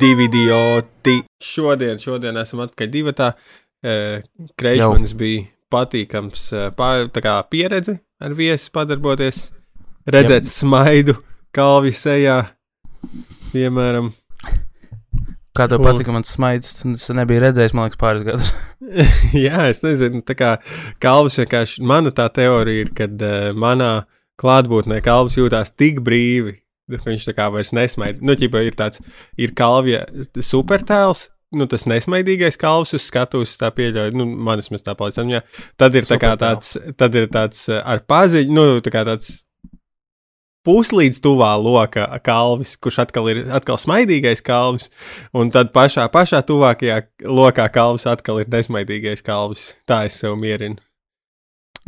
[0.00, 1.20] divi idioti.
[1.42, 3.32] Šodien, šodien esam atpakaļ divatā.
[4.58, 9.48] Kreišmanis bija patīkams pār, kā, pieredze ar viesi padarboties,
[10.10, 10.54] redzēt Jau.
[10.54, 11.18] smaidu
[11.54, 12.40] kalvi sejā,
[13.52, 14.10] piemēram.
[15.58, 16.76] Kā tev patika mans smaids?
[16.86, 18.52] Es nebiju redzējis, man liekas, pāris gadus.
[19.46, 20.52] Jā, es nezinu, tā kā
[21.02, 23.92] kalvis vienkārši, mana tā teorija ir, kad uh, manā
[24.38, 28.22] klātbūtnē kalvis jūtās tik brīvi, Viņš tā kā vairs nesmaida.
[28.24, 29.02] Nu, ķipa, ir tāds,
[29.36, 30.06] ir kalvija
[30.44, 35.42] supertēls, nu, tas nesmaidīgais kalvs uz skatuves, tā pieļauj, nu, manis mēs tā palicam, jā.
[35.80, 39.42] Tad ir tā kā tāds, tad ir tāds eh, ar paziņu, nu, tā kā tāds
[40.68, 44.90] puslīdz tuvā lokā kalvis, kurš atkal ir atkal smaidīgais kalvis,
[45.36, 49.70] un tad pašā, pašā tuvākajā lokā kalvis atkal ir nesmaidīgais kalvis.
[49.88, 50.80] Tā es sev mierinu.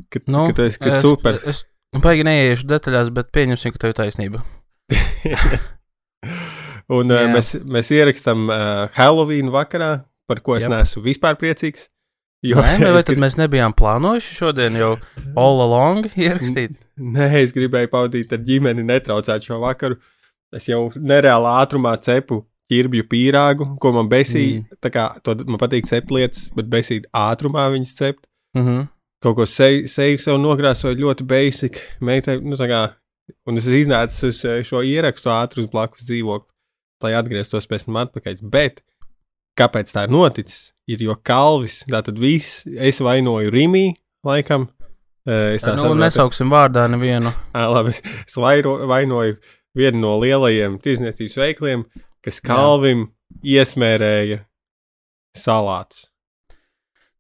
[0.09, 1.37] Ka, nu, ka tas ir super.
[1.45, 4.47] Es, es baigi neiešu detaļās, bet pieņemsim, ka tev ir taisnība.
[6.99, 9.93] un uh, mēs, mēs ierakstām uh, Halloween vakarā,
[10.31, 10.75] par ko es yep.
[10.75, 11.89] neesmu vispār priecīgs.
[12.47, 13.25] Jo, Nē, vai tad grib...
[13.25, 14.95] mēs nebijām plānojuši šodien jau
[15.39, 16.79] all along ierakstīt?
[16.97, 19.99] Nē, es gribēju pavadīt ar ģimeni, netraucēt šo vakaru.
[20.57, 24.63] Es jau nereālā ātrumā cepu ķirbju pīrāgu, ko man besīja.
[24.63, 24.79] Mm.
[24.83, 28.25] Tā kā to, man patīk cept lietas, bet besīt ātrumā viņas cept.
[28.57, 28.89] Mm -hmm.
[29.21, 31.77] Kaut ko seju se, sev nogrāsoju ļoti basic.
[32.01, 32.81] Meitai, nu tā kā
[33.49, 36.51] Un es iznācu uz eh, šo ierakstu ātri uz blakus dzīvokli,
[37.05, 38.43] lai atgrieztos pēc tam atpakaļ.
[38.53, 38.83] Bet
[39.61, 40.73] kāpēc tā ir noticis?
[40.91, 43.87] Ir jo Kalvis, tātad viss, es vainoju Rimī,
[44.27, 44.69] laikam.
[45.29, 47.33] Eh, es tā nu, saprotu, nesauksim vārdā nevienu.
[47.53, 49.39] À, labi, es, es vairo, vainoju
[49.79, 51.87] vienu no lielajiem tirzniecības veikliem,
[52.25, 53.61] kas Kalvim Jā.
[53.61, 54.43] iesmērēja
[55.37, 56.10] salātus.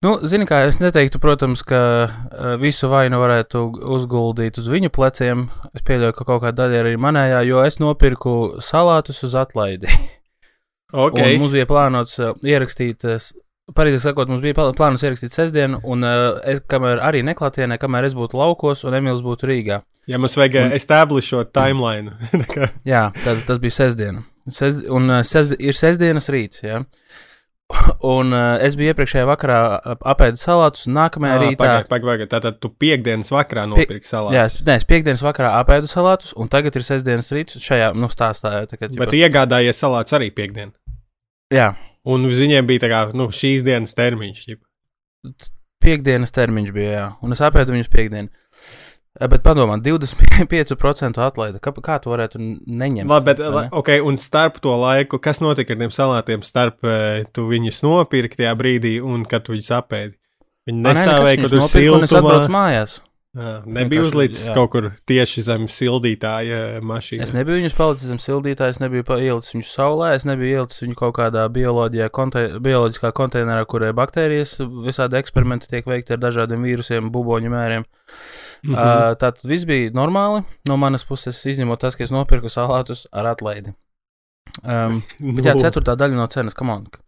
[0.01, 3.67] Nu, zini, kā es neteiktu, protams, ka uh, visu vainu varētu
[3.99, 5.43] uzguldīt uz viņu pleciem.
[5.77, 8.33] Es pieļauju, ka kaut kāda daļa arī manējā, jo es nopirku
[8.65, 9.93] salātus uz atlaidi.
[10.91, 11.37] Okay.
[11.37, 13.23] Un mums bija plānots uh, ierakstīt, uh,
[13.77, 18.17] pareizāk sakot, mums bija plānots ierakstīt sestdienu, un uh, es, kamēr arī neklātienē, kamēr es
[18.19, 19.79] būtu laukos un Emīls būtu Rīgā.
[20.11, 22.17] Ja mums vajag un, establishot timeline.
[22.93, 24.25] jā, tad tas bija sestdiena.
[24.51, 26.65] Sesd, un uh, sesd, ir sestdienas rīts.
[26.67, 26.83] Ja?
[28.07, 29.59] Un uh, es biju iepriekšējā vakarā
[30.11, 31.59] apēdis salātus, un nākamajā à, rītā.
[31.61, 32.31] Pagaid, pagaid, pagaid.
[32.33, 34.37] Tātad tu piekdienas vakarā nopirki salātus.
[34.37, 38.11] Jā, es, nē, es piekdienas vakarā apēdu salātus, un tagad ir sestdienas rīts šajā nu,
[38.13, 38.55] stāstā.
[38.71, 40.75] Tagad, Bet tu iegādājies salātus arī piekdien.
[41.55, 41.73] Jā.
[42.11, 44.45] Un viņiem bija tā kā nu, šīs dienas termiņš.
[44.49, 45.51] Ģip.
[45.81, 48.33] Piekdienas termiņš bija, jā, un es apēdu viņus piekdienu.
[49.19, 51.59] Bet padomā, 25% atlaide.
[51.59, 53.11] Kā, kā tu varētu neņemt?
[53.11, 53.65] Labi, bet, ne?
[53.75, 56.87] ok, un starp to laiku, kas notika ar tiem salātiem, starp
[57.35, 60.15] tu viņus nopirki tajā brīdī un kad tu viņus apēdi?
[60.71, 62.07] Viņi nestāvēja, kad tu siltumā.
[62.07, 63.01] Es atbraucu mājās.
[63.31, 64.55] Jā, nebija uzlicis jā.
[64.57, 67.29] kaut kur tieši zem sildītāja mašīnas.
[67.29, 70.99] Es nebiju viņus palicis zem sildītāja, es nebiju ielicis viņus saulē, es nebiju ielicis viņu
[70.99, 71.45] kaut kādā
[72.11, 77.87] konte bioloģiskā konteinerā, kurē baktērijas, visādi eksperimenti tiek veikti ar dažādiem vīrusiem, buboņu mēriem.
[78.65, 78.75] Mm -hmm.
[78.75, 83.31] uh, Tātad viss bija normāli no manas puses, izņemot tas, ka es nopirku salātus ar
[83.31, 83.77] atlaidi.
[84.61, 84.99] Um,
[85.37, 86.57] bet jā, ceturtā daļa no cenas.
[86.57, 86.99] Tad,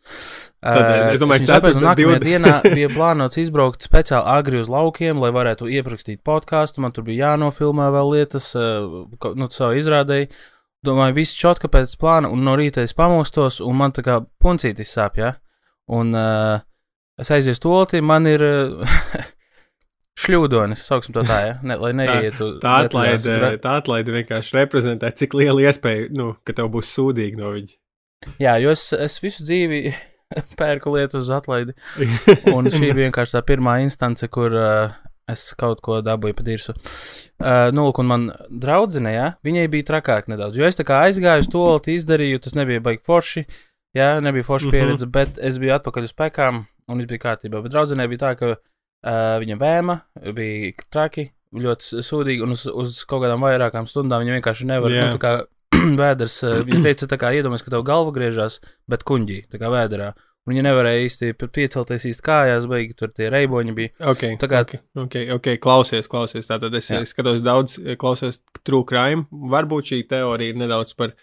[0.63, 5.33] uh, es domāju, ka ceturtā nākamajā dienā bija plānots izbraukt speciāli agri uz laukiem, lai
[5.35, 6.85] varētu ieprakstīt podkāstu.
[6.85, 9.05] Man tur bija jānofilmē vēl lietas, uh,
[9.37, 10.31] nu, savu izrādēju.
[10.83, 14.91] Domāju, viss čotka pēc plāna, un no rīta es pamostos, un man tā kā puncītis
[14.97, 15.37] sāp, ja?
[15.93, 16.65] Un uh,
[17.21, 18.43] es aiziešu stolti, man ir.
[20.13, 21.53] Uh, Šļūdonis, sauksim to tā, ja?
[21.65, 22.59] ne, lai neietu.
[22.61, 23.53] Tā, tā, atlaide, gra...
[23.61, 27.73] tā atlaide vienkārši reprezentē, cik liela iespēja, nu, ka tev būs sūdīgi no viņa.
[28.43, 29.81] Jā, jo es, es visu dzīvi
[30.61, 31.75] pērku lietu uz atlaidi.
[32.55, 34.93] Un šī vienkārši tā pirmā instance, kur uh,
[35.33, 36.77] es kaut ko dabūju pa dirsu.
[37.41, 41.47] Uh, nu, un man draudzenē, ja, viņai bija trakāk nedaudz, jo es tā kā aizgāju
[41.47, 41.65] uz to,
[41.97, 43.47] izdarīju, tas nebija baigi forši,
[43.97, 44.77] jā, nebija forši mhm.
[44.77, 45.17] pieredze, mm -hmm.
[45.17, 47.63] bet es biju atpakaļ uz pekām, un viss bija kārtībā.
[47.65, 48.55] Bet draudzenē bija tā, ka
[49.03, 49.97] Uh, viņa vēma
[50.37, 51.27] bija traki,
[51.59, 54.95] ļoti sūdīgi, un uz, uz kaut kādām vairākām stundām viņa vienkārši nevar.
[54.95, 55.11] Yeah.
[55.11, 55.33] Nu, kā
[56.03, 58.61] vēders, uh, viņa teica, tā kā iedomājas, ka tev galva griežās,
[58.91, 60.13] bet kuņģī, tā kā vēderā.
[60.43, 63.93] Un viņa nevarēja īsti piecelties īsti kājās, beigi tur tie reiboņi bija.
[64.13, 66.49] Okay, tā kā, okay, okay, okay, klausies, klausies.
[66.51, 69.29] Tātad es, es skatos daudz, klausos true crime.
[69.31, 71.15] Varbūt šī teorija ir nedaudz par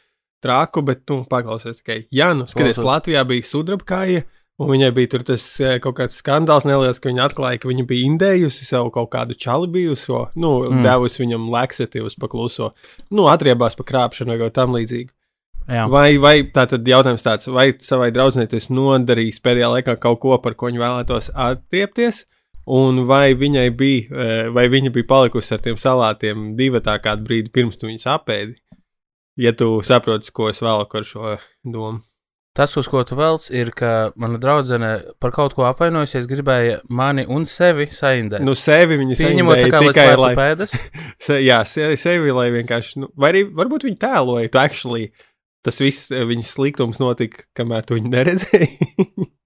[0.43, 1.99] traku, bet tu paklausies tikai.
[2.15, 4.23] Jā, nu, skaties, Latvijā bija sudrabkāja.
[4.59, 7.85] Un viņai bija tur tas eh, kaut kāds skandāls neliels, ka viņa atklāja, ka viņa
[7.87, 10.81] bija indējusi savu kaut kādu čali bijuso, nu, mm.
[10.83, 12.73] devusi viņam leksatīvus pakluso,
[13.15, 15.13] nu, atriebās pa krāpšanu vai tam līdzīgu.
[15.69, 15.85] Jā.
[15.91, 20.33] Vai, vai tā tad jautājums tāds, vai savai draudzenei tas nodarījis pēdējā laikā kaut ko,
[20.43, 22.23] par ko viņa vēlētos atriepties,
[22.67, 27.53] un vai viņai bija, eh, vai viņa bija palikusi ar tiem salātiem divatā kādu brīdi
[27.53, 28.57] pirms tu viņus apēdi?
[29.39, 32.03] Ja tu saproti, ko es vēlu ar šo domu.
[32.59, 34.89] Tas, uz ko tu velc, ir, ka mana draudzene
[35.23, 38.43] par kaut ko apvainojusies, gribēja mani un sevi saindēt.
[38.43, 40.75] Nu, sevi viņa saindēja tikai, tikai lai, pēdas.
[41.25, 45.07] se, jā, se, sevi, lai vienkārši, nu, vai arī varbūt viņa tēloja, tu actually,
[45.63, 49.29] tas viss eh, viņas sliktums notika, kamēr tu viņu neredzēji.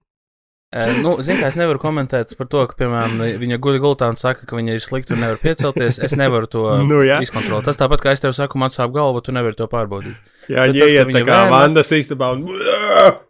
[1.04, 4.56] Nu, Ziniet, es nevaru komentēt par to, ka, piemēram, viņa guļ gultā un saka, ka
[4.58, 6.00] viņa ir slikta un nevar piecelties.
[6.02, 7.20] Es nevaru to Nu, jā.
[7.22, 7.68] izkontrolēt.
[7.68, 10.16] Tas tāpat kā es tev saku, man sāp galva, tu nevari to pārbaudīt.
[10.50, 12.42] Jā, Bet viņa tas, ka iet tā kā vēma- vandas istabā un,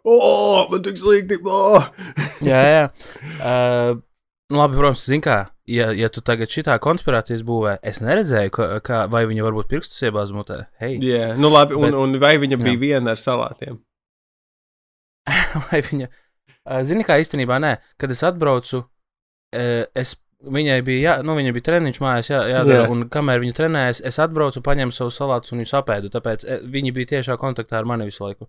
[0.09, 1.85] oh, man tik slikti, oh.
[2.49, 2.83] Jā, jā.
[3.37, 4.01] Uh,
[4.55, 5.37] labi, protams, zini, kā,
[5.69, 10.01] ja, ja tu tagad šitā konspirācijas būvē, es neredzēju, ka, kā, vai viņa varbūt pirkstus
[10.09, 10.63] iebāz mutē.
[10.81, 12.81] Hei, Jā, nu labi, un, Bet- un vai viņa bija Jā.
[12.87, 13.77] viena ar salātiem?
[15.69, 16.09] vai viņa.
[16.65, 18.83] Uh, zini, kā īstenībā nē, kad es atbraucu,
[19.55, 20.15] uh, es.
[20.45, 22.89] Viņai bija, jā, nu, viņa bija treniņš mājās, jā, jādara, Jā.
[22.91, 26.11] un kamēr viņa trenējas, es atbraucu, paņēmu savus salātus un viņus apēdu.
[26.13, 28.45] Tāpēc eh, viņi bija tiešā kontaktā ar mani visu laiku.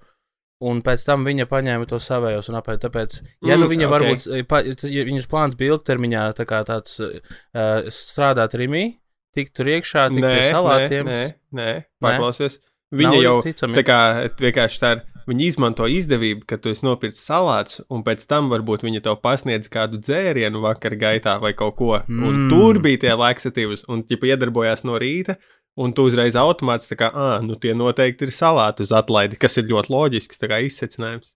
[0.67, 2.83] Un pēc tam viņa paņēma to savējos un apēda.
[2.91, 3.17] Tāpēc,
[3.49, 3.93] ja nu Mm, viņa ok.
[3.95, 4.61] varbūt, eh, pa,
[4.93, 8.99] ja viņas plāns bija ilgtermiņā, tā kā tāds uh, strādāt rimī,
[9.33, 11.07] tikt tur iekšā, tikt pie salātiem.
[11.09, 11.23] nē,
[11.57, 11.71] nē,
[12.03, 12.59] paklausies.
[12.93, 13.75] Nav Viņa jau ticami.
[13.79, 14.01] tā kā
[14.37, 15.03] vienkārši tā ir.
[15.27, 19.71] Viņa izmanto izdevību, ka tu esi nopircis salātus, un pēc tam varbūt viņa tev pasniedz
[19.73, 21.97] kādu dzērienu vakar gaitā vai kaut ko.
[22.07, 22.27] Mm.
[22.29, 25.35] Un tur bija tie laxatīvas, un tie iedarbojās no rīta.
[25.77, 29.59] Un tu uzreiz automātiski tā kā, ah, nu tie noteikti ir salāti uz atlaidi, kas
[29.61, 31.35] ir ļoti loģisks tā kā izsecinājums.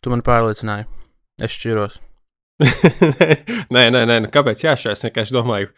[0.00, 0.86] Tu man pārliecināji.
[1.44, 1.98] Es šķiros.
[3.74, 5.02] nē, nē, nē, nu kāpēc jāšķiras?
[5.02, 5.68] Es vienkārši domāju,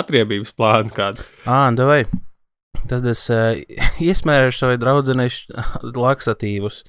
[0.00, 1.24] atriebības plānu kādu.
[1.48, 2.02] Ā, davai.
[2.88, 3.54] Tad es uh,
[4.02, 5.28] iesmērēšu savai draudzenei
[6.06, 6.82] laksatīvus,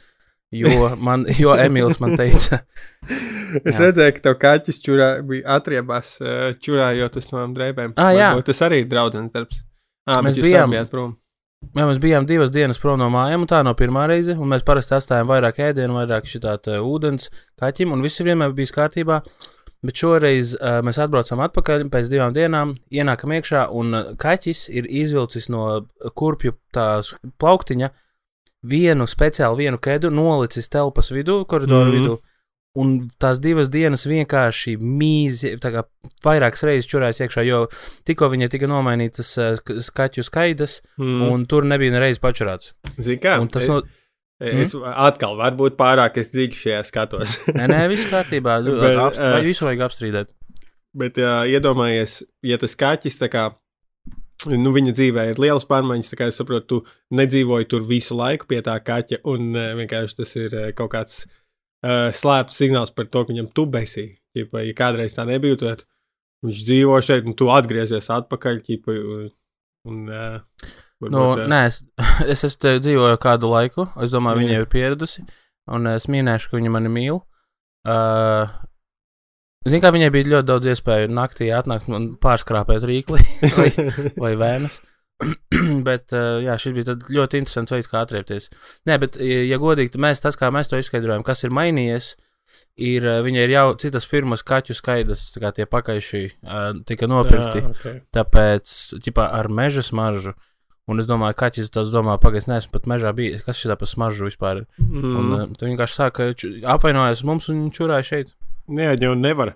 [0.55, 2.63] jo, man, jo Emīls man teica,
[3.51, 3.81] Es Jā.
[3.89, 7.91] redzēju, ka tev kaķis čurā, bija atriebās, eh, čurājot uz tām drēbēm.
[7.99, 8.29] Ā, jā.
[8.31, 9.57] Varbūt Tas arī ir draudzens darbs.
[10.07, 11.17] À, Mēs bijām- prom.
[11.75, 14.63] jā, mēs bijām divas dienas prom no mājām, un tā nav pirmā reize, un mēs
[14.63, 17.27] parasti atstājam vairāk ēdienu, vairāk šitā tā, ūdens
[17.59, 19.19] kaķim, un viss vienmēr bijis kārtībā.
[19.81, 25.47] Bet šoreiz uh, mēs atbraucam atpakaļ pēc divām dienām, ienākam iekšā, un kaķis ir izvilcis
[25.49, 25.63] no
[26.13, 27.89] kurpju tās plauktiņa
[28.61, 31.95] vienu speciālu vienu kedu, nolicis telpas vidū, koridoru mm.
[31.97, 32.17] vidū.
[32.77, 35.81] Un tās divas dienas vienkārši mīzi, tā kā
[36.23, 37.65] vairākas reizes čurājas iekšā, jo
[38.07, 41.25] tikko viņai tika nomainītas uh, sk- skaķu skaidrs, Mm.
[41.33, 42.71] un tur nebija nereiz pačurāts.
[42.99, 43.39] Zini, kā?
[43.41, 43.81] Un tas no.
[44.41, 47.37] Es atkal varbūt pārāk es dziļi šajā skatos.
[47.57, 48.59] Nē, nē, viss kārtībā.
[48.65, 49.21] Bet, Apst...
[49.21, 49.33] ā.
[49.37, 50.31] Vai visu vajag apstrīdēt?
[50.97, 53.49] Bet uh, iedomājies, ja tas kaķis tā kā.
[54.49, 58.47] Nu, viņa dzīvē ir liels pārmaiņas, tā kā es saprotu, tu nedzīvoji tur visu laiku
[58.49, 63.07] pie tā kaķa, un uh, vienkārši tas ir uh, kaut kāds uh, slēpts signāls par
[63.11, 64.07] to, ka viņam tu besi.
[64.33, 65.85] Ja kādreiz tā nebija, tad
[66.45, 68.61] viņš dzīvo šeit, un tu atgriezies atpakaļ.
[68.65, 69.29] Ķipa, un,
[69.91, 70.73] un, uh,
[71.09, 71.81] Nu, varbūt, ā, nē, es,
[72.35, 73.87] es esmu te dzīvoju kādu laiku.
[74.03, 74.45] Es domāju, Jā.
[74.45, 75.25] viņa jau ir pieradusi.
[75.71, 77.21] Un es minēšu, ka viņa mani mīl.
[77.87, 78.51] Uh,
[79.61, 83.21] Ziniet, kā viņai bija ļoti daudz iespēju naktī atnākt un pārskrāpēt rīkli
[83.59, 83.67] vai,
[84.17, 84.79] vai vēmas.
[85.87, 88.49] bet, uh, jā, šis bija ļoti interesants veids, kā atriepties.
[88.89, 92.15] Nē, bet, ja godīgi, mēs, tas, kā mēs to izskaidrojam, kas ir mainījies,
[92.81, 97.61] ir, uh, viņai ir jau citas firmas kaķu skaidrs, kā tie pakaiši uh, tika nopirkti.
[97.61, 98.01] Jā, okay.
[98.17, 98.73] Tāpēc,
[99.05, 100.33] ķipā, ar meža smaržu.
[100.89, 103.43] Un es domāju, ka kaķis tas domā, pagaidi, neesmu pat mežā bijis.
[103.45, 104.69] Kas šī tā par smaržu vispār ir?
[104.81, 105.11] Mm.
[105.19, 106.29] Un uh, tu vienkārši sāka
[106.73, 108.33] apvainojas mums un čurāja šeit.
[108.71, 109.55] Jā, jau nevar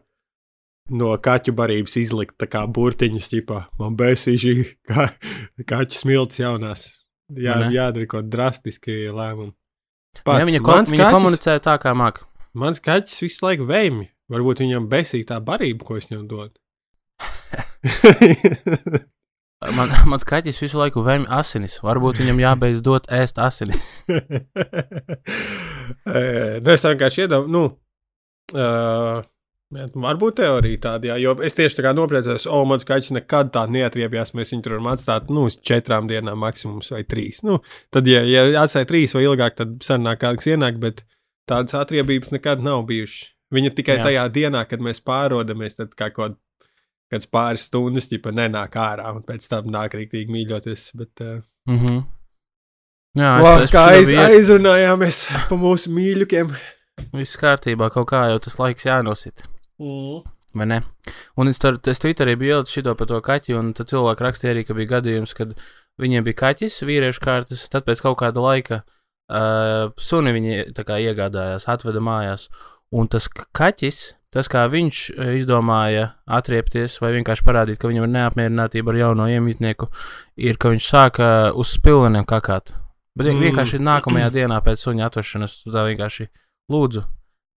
[0.94, 4.53] no kaķu barības izlikt tā kā burtiņus, tipā man bēsīši
[4.86, 5.08] kā
[5.72, 6.86] kaķu smilts jaunās.
[7.34, 7.72] Jā, ne?
[7.74, 9.55] jādara kaut drastiski lēmumi.
[10.22, 12.22] Jā, viņa ko, viņa kaķis, komunicē tā, kā māk.
[12.53, 14.05] mans kaķis visu laiku vēmj.
[14.32, 16.53] Varbūt viņam besīja tā barība, ko es viņam dodu.
[19.74, 21.80] Man, mans kaķis visu laiku vēmj asinis.
[21.86, 23.86] Varbūt viņam jābeidz dot ēst asinis.
[26.06, 27.62] Nu, es vienkārši iedomājos, nu,
[28.58, 29.20] uh,
[29.74, 33.66] varbūt teorija tāda, jā, jo es tieši tā kā nopriecājos, o, mans kaķis nekad tā
[33.70, 37.42] neatriebjās, mēs viņu tur varam atstāt, nu, uz četrām dienām maksimums vai trīs.
[37.46, 37.60] Nu,
[37.94, 41.04] tad, ja, ja atstāja trīs vai ilgāk, tad sanāk kāds ienāk, bet
[41.50, 43.32] tādas atriebības nekad nav bijušas.
[43.54, 44.02] Viņa tikai Jā.
[44.02, 44.06] jā.
[44.10, 46.40] tajā dienā, kad mēs pārodamies, tad kā kaut
[47.12, 51.22] kāds pāris stundas, ģipa, nenāk ārā, un pēc tam nāk rīktīgi mīļoties, bet...
[51.22, 52.04] Uh, Mm -hmm.
[53.18, 53.30] Jā,
[53.64, 55.20] es, kā es aiz, biju- aizrunājāmies
[55.50, 56.52] pa mūsu mīļukiem.
[57.16, 59.48] Viss kārtībā, kaut kā jau tas laiks jānosit.
[59.80, 60.22] Mm.
[60.56, 60.82] Vai ne?
[61.36, 64.54] Un es, tur, es Twitterī biju ielicis šo par to kaķi, un tad cilvēki rakstīja
[64.54, 65.56] arī, ka bija gadījums, kad
[66.00, 71.68] viņiem bija kaķis, vīriešu kārtas, tad pēc kaut kāda laika uh, suni viņi kā iegādājās,
[71.68, 72.48] atveda mājās.
[72.92, 78.15] Un tas kaķis, tas kā viņš uh, izdomāja atriepties vai vienkārši parādīt, ka viņam ir
[78.18, 79.88] neapmierinātība ar jauno iemītnieku,
[80.38, 82.75] ir, ka viņš sāka uz spilveniem kakāt.
[83.15, 83.48] Bet mm.
[83.48, 86.27] Vienkārši nākamajā dienā pēc suņa atvešanas tā vienkārši
[86.72, 87.06] lūdzu.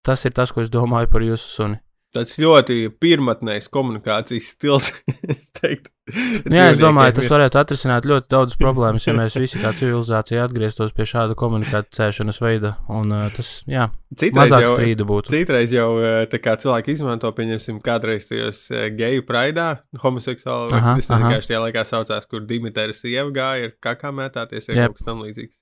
[0.04, 1.80] Tas ir tas, ko es domāju par jūsu suni.
[2.16, 4.92] Tas ļoti pirmotnējs komunikācijas stils.
[5.32, 9.72] es teiktu, Jā, es domāju, tas varētu atrisināt ļoti daudz problēmas, ja mēs visi kā
[9.74, 12.76] civilizācija atgrieztos pie šāda komunikācijas veida.
[12.94, 15.34] Un tas, jā, Citreiz mazāk jau, strīdu būtu.
[15.34, 15.88] citreiz jau
[16.38, 19.68] kā cilvēki izmanto, pieņemsim, kādreiz tajos geju praidā,
[20.04, 21.34] homoseksuāli, vai Aha, es nezinu, aha.
[21.34, 24.94] kā šajā laikā saucās, kur Dimitēra sieva gāja, ir kakā mētāties, vai Jep.
[24.94, 25.58] kaut kas tam līdzīgs.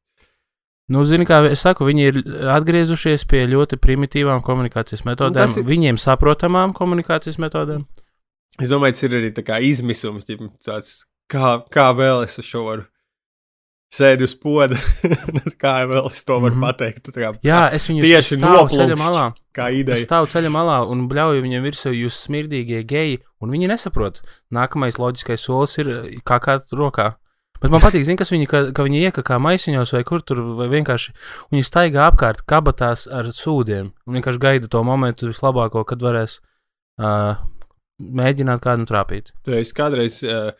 [0.93, 2.17] Nu, zini, kā es saku, viņi ir
[2.53, 7.87] atgriezušies pie ļoti primitīvām komunikācijas metodēm, tas ir- viņiem saprotamām komunikācijas metodēm.
[8.61, 12.65] Es domāju, tas ir arī tā kā izmisums, ģip, tāds, kā, kā vēl es šo
[12.69, 12.85] varu
[13.95, 14.77] sēdi uz poda,
[15.63, 16.61] kā vēl es to varu Mhm.
[16.67, 17.09] pateikt.
[17.15, 19.25] Tā kā, Jā, es viņus Tieši stāvu ceļa malā.
[19.55, 20.05] kā Es ideja.
[20.07, 24.21] stāvu ceļa malā un bļauju viņiem virsū, jūs smirdīgie geji, un viņi nesaprot.
[24.53, 25.87] Nākamais loģiskais solis ir
[26.27, 27.15] kā kā rokā.
[27.65, 30.67] Bet man patīk, zin, kas viņi, ka, ka viņi iekakā maisiņos vai kur tur, vai
[30.69, 31.15] vienkārši
[31.55, 36.35] viņi staigā apkārt kabatās ar sūdiem un vienkārši gaida to momentu vislabāko, kad varēs
[37.01, 37.41] uh,
[38.21, 39.33] mēģināt kādam trāpīt.
[39.49, 40.51] Tu esi kādreiz, uh,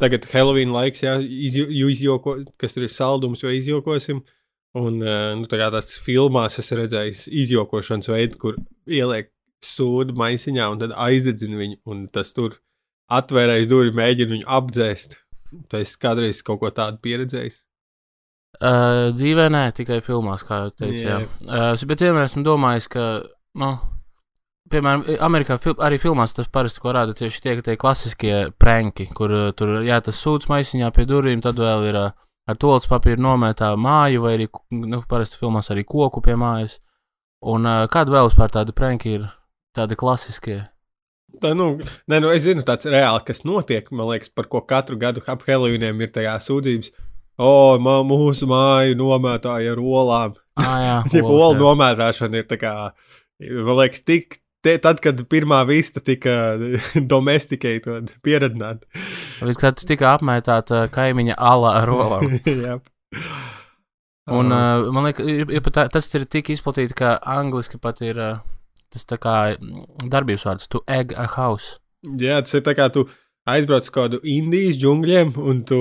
[0.00, 4.24] tagad Halloween laiks, jā, izjo, izjoko, kas ir saldums, jo izjokosim.
[4.80, 8.56] Un, uh, nu, tā kā tāds filmās es redzēju izjokošanas veidu, kur
[8.88, 9.28] ieliek
[9.64, 12.56] sūdu maisiņā un tad aizdedzina viņu, un tas tur
[13.12, 15.20] atvērtais durvis, mēģina viņu apdzēst.
[15.70, 17.60] Tu esi kādreiz kaut ko tādu pieredzējis.
[18.54, 21.02] Uh, dzīvē nē, tikai filmās, kā jau teicu.
[21.02, 21.18] Jā.
[21.24, 21.72] Jā.
[21.74, 23.06] Uh, bet vienmēr esmu domājis, ka,
[23.58, 23.70] nu,
[24.70, 29.34] piemēram, Amerikā fil arī filmās tas parasti, ko rāda tieši tie, tie klasiskie pranki, kur
[29.34, 32.12] uh, tur, jā, tas sūds maisiņā pie durvīm, tad vēl ir uh,
[32.46, 36.78] ar tolis papīru nomētā māju, vai arī, nu, parasti filmās arī koku pie mājas.
[37.44, 39.26] Un uh, kāda vēl vispār tāda pranki ir
[39.76, 40.62] tādi klasiskie?
[41.44, 41.74] Tā, nu,
[42.08, 43.90] ne, nu, es zinu, tāds reāli, kas notiek.
[43.92, 46.94] Man liekas, par ko katru gadu ap Halloweeniem ir tajā sūdzības.
[47.34, 47.50] O,
[47.82, 50.38] mā, mūsu māju nomētāja ar olām.
[50.60, 52.72] Ah, jā, Ja olu nomētāšana ir tā kā,
[53.42, 54.40] man liekas, tik.
[54.64, 56.54] Te, tad, kad pirmā vista tika
[57.12, 58.88] domesticēta, pieredzināta.
[59.44, 62.24] Bet Kad tika apmētāta kaimiņa ala ar olām.
[64.32, 68.38] Un, uh, man liekas, tas ir tik izplatīts, ka angliski pat ir uh,
[68.94, 71.78] tas tā kā mm, darbības vārds, to egg a house.
[72.20, 73.06] Jā, tas ir tā kā tu
[73.48, 75.80] aizbrauc uz kādu Indijas džungļiem, un tu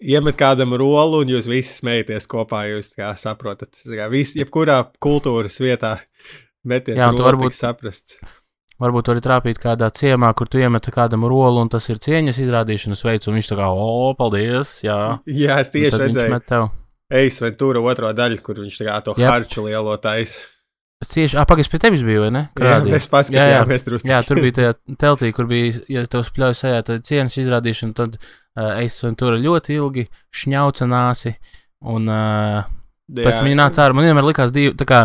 [0.00, 2.64] iemet kādam rolu, un jūs visi smējaties kopā.
[2.70, 5.96] Jūs saprotat, kā vis, jebkurā kultūras vietā
[6.66, 8.20] meties Jā, tu rolu varbūt- tiks saprasts.
[8.80, 13.02] Varbūt var trāpīt kādā ciemā, kur tu iemeti kādam rolu, un tas ir cieņas izrādīšanas
[13.04, 15.18] veids, un viņš tā kā, o, paldies, jā.
[15.28, 16.70] Jā, es tieši redzēju.
[17.10, 19.28] Eis vai tur otro daļu, kur viņš tā kā to Jep.
[19.28, 20.40] harču lielo taisa.
[21.00, 22.42] Es tieši, ah, pagaidi, pie tevis biju, vai ne?
[22.52, 22.92] Jā, Krādīja.
[22.92, 24.08] mēs paskatījāmies drusku.
[24.10, 28.18] Jā, tur bija tajā teltī, kur bija, ja tev spļauj sajā, tad cieņas izrādīšana, tad
[28.20, 30.04] uh, es un tur ļoti ilgi
[30.42, 31.32] šņauca nāsi,
[31.88, 32.68] un uh,
[33.16, 33.96] pēc tam viņi nāca ārā.
[33.96, 35.00] Man vienmēr likās divi, tā kā,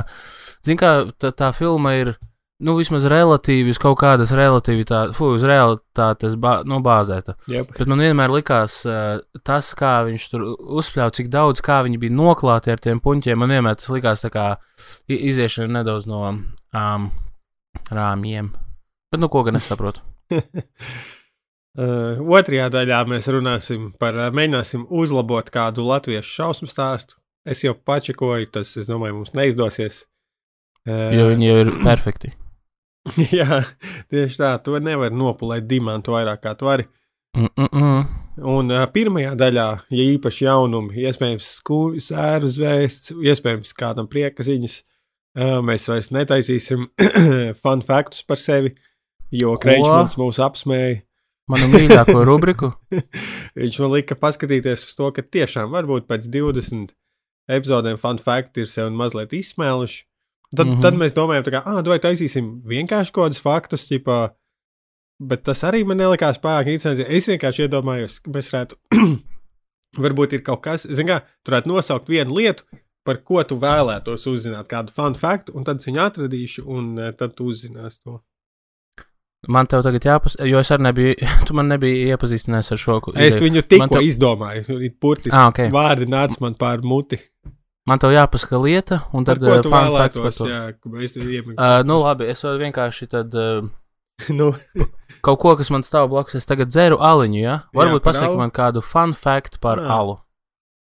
[0.67, 2.15] zin kā, tā, tā filma ir,
[2.63, 7.35] nu, vismaz relatīvi uz kaut kādas relativitātes, fu, uz realitātes bā, nu, bāzēta.
[7.51, 7.73] Jep.
[7.75, 12.15] Bet man vienmēr likās uh, tas, kā viņš tur uzspļāva, cik daudz, kā viņi bija
[12.15, 13.41] noklāti ar tiem puņķiem.
[13.41, 14.45] Man vienmēr tas likās tā kā
[15.11, 17.09] iziešana nedaudz no um,
[17.91, 18.53] rāmjiem.
[19.11, 20.03] Bet nu ko gan es saprotu?
[20.31, 27.19] Uh, otrajā daļā mēs runāsim par, uh, mēģināsim uzlabot kādu latviešu šausmu stāstu.
[27.45, 30.05] Es jau pačakoju, tas, es domāju, mums neizdosies.
[30.87, 32.31] Uh, Jo viņi jau ir perfekti.
[33.39, 33.61] jā,
[34.11, 36.87] tieši tā, to nevar nopulēt dimantu vairāk kā tu vari.
[37.37, 38.05] Mm -mm.
[38.35, 41.61] Un uh, pirmajā daļā, ja īpaši jaunumi, iespējams,
[42.03, 44.83] sēru zvēsts, iespējams, kādam prieka ziņas,
[45.39, 46.89] uh, mēs vairs netaisīsim
[47.63, 48.75] fun faktus par sevi,
[49.31, 51.01] jo Kreičmans mūs apsmēja.
[51.47, 52.71] Manu mīļāko rubriku.
[53.55, 56.95] Viņš man lika paskatīties uz to, ka tiešām varbūt pēc 20
[57.47, 60.03] epizodēm fun fakti ir sevi mazliet izsmēluši.
[60.55, 60.73] Tad, mm.
[60.73, 60.81] -hmm.
[60.81, 64.19] tad mēs domājam, ka, ah, vai taisīsim vienkārši kaut kādus faktus, ķipā,
[65.19, 67.05] bet tas arī man nelikās pārāk interesanti.
[67.07, 68.79] Es vienkārši iedomājos, ka mēs varētu,
[70.05, 72.63] varbūt ir kaut kas, zin kā, tu varētu nosaukt vienu lietu,
[73.05, 77.11] par ko tu vēlētos uzzināt, kādu fun faktu, un tad es viņu atradīšu, un eh,
[77.17, 78.19] tad tu uzzināsi to.
[79.47, 81.15] Man tev tagad jāpas, jo es arī nebiju,
[81.47, 82.97] tu man nebija iepazīstinājies ar šo.
[83.13, 83.45] Es ideju.
[83.45, 85.35] viņu tikko tev- izdomāju, ir burtiski.
[85.37, 85.67] Ah, ok.
[85.73, 87.21] Vārdi nāca man pār muti.
[87.85, 90.37] Man tev jāpasaka lieta, un Par tad ko uh, tu fun facts par vēlētos?
[90.39, 90.47] to.
[90.49, 91.57] Jā, tev iemīļojam.
[91.57, 93.35] Uh, nu, labi, es varu vienkārši tad.
[93.37, 93.67] Uh,
[94.39, 94.47] nu,
[95.25, 96.39] kaut ko, kas man stāv blakus.
[96.39, 97.59] Es tagad dzeru aliņu, ja?
[97.77, 98.39] Varbūt par pasaki alu?
[98.41, 100.17] man kādu fun fact par Jā, alu.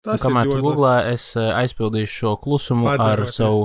[0.00, 3.38] Un tas ir kamēr tu googlē, es uh, aizpildīšu šo klusumu ar Padzeroties.
[3.38, 3.64] savu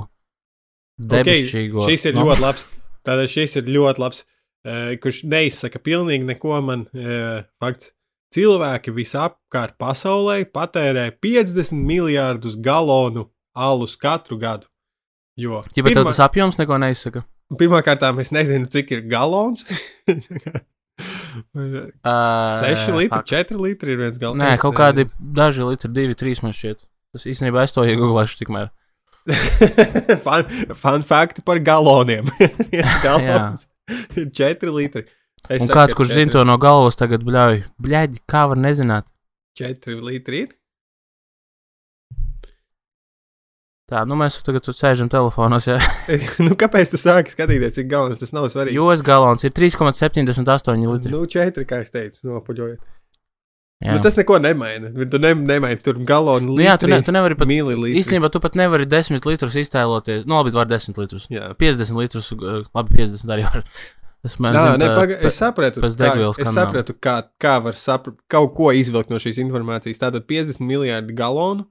[1.01, 1.81] debesšķīgo.
[1.81, 2.65] Okay, šis ir nu, ļoti labs.
[3.05, 4.21] Tātad šis ir ļoti labs,
[4.67, 6.85] uh, kurš neizsaka pilnīgi neko man.
[6.93, 7.93] Uh, fakts.
[8.33, 14.69] Cilvēki visapkārt pasaulē patērē 50 miljārdus galonu alus katru gadu.
[15.35, 17.25] Jo Ja bet tev tas apjoms neko neizsaka.
[17.59, 19.65] pirmkārt, es nezinu, cik ir galons.
[21.35, 23.27] Uh, 6 litri, fuck.
[23.27, 24.39] 4 litri ir viens galons.
[24.39, 26.85] Nē, kaut kādi daži litri, divi, trīs man šķiet.
[27.15, 28.69] Tas īstenībā es to iegūlēšu tikmēr.
[30.25, 32.29] fun, fun fact par galoniem.
[32.71, 33.67] Viens galons
[34.15, 35.05] ir 4 litri.
[35.49, 37.63] Es Un kāds, kurš zina to no galvas, tagad bļauj.
[37.85, 39.09] Bļaigi, kā var nezināt?
[39.59, 40.53] 4 litri ir.
[43.85, 45.77] Tā, nu mēs tagad sēžam telefonos, jā.
[46.45, 48.79] nu, kāpēc tu sāki skatīties, cik galons tas nav svarīgi?
[48.79, 51.13] Jos galons ir 3,78 litri.
[51.13, 52.81] Nu, 4, kā es teicu, nopuļojot.
[53.83, 53.91] Jā.
[53.91, 54.89] Nu, tas neko nemaina.
[55.11, 56.55] Tu ne, nemaini tur galonu.
[56.55, 57.49] Nu, jā, tu, ne, tu nevari pat.
[57.49, 57.99] Mililitri.
[57.99, 60.23] Īstenībā tu pat nevari 10 litrus iztēloties.
[60.25, 61.27] Nu, labi, var 10 litrus.
[61.29, 61.51] Jā.
[61.59, 63.67] 50 litrus, labi, 50 arī var.
[64.25, 64.33] Es,
[64.89, 69.19] tā- paga, es sapratu, kā, es sapratu kā, kā var saprast, kaut ko izvilkt no
[69.21, 70.01] šīs informācijas.
[70.01, 71.67] Tātad 50 miljardi galonu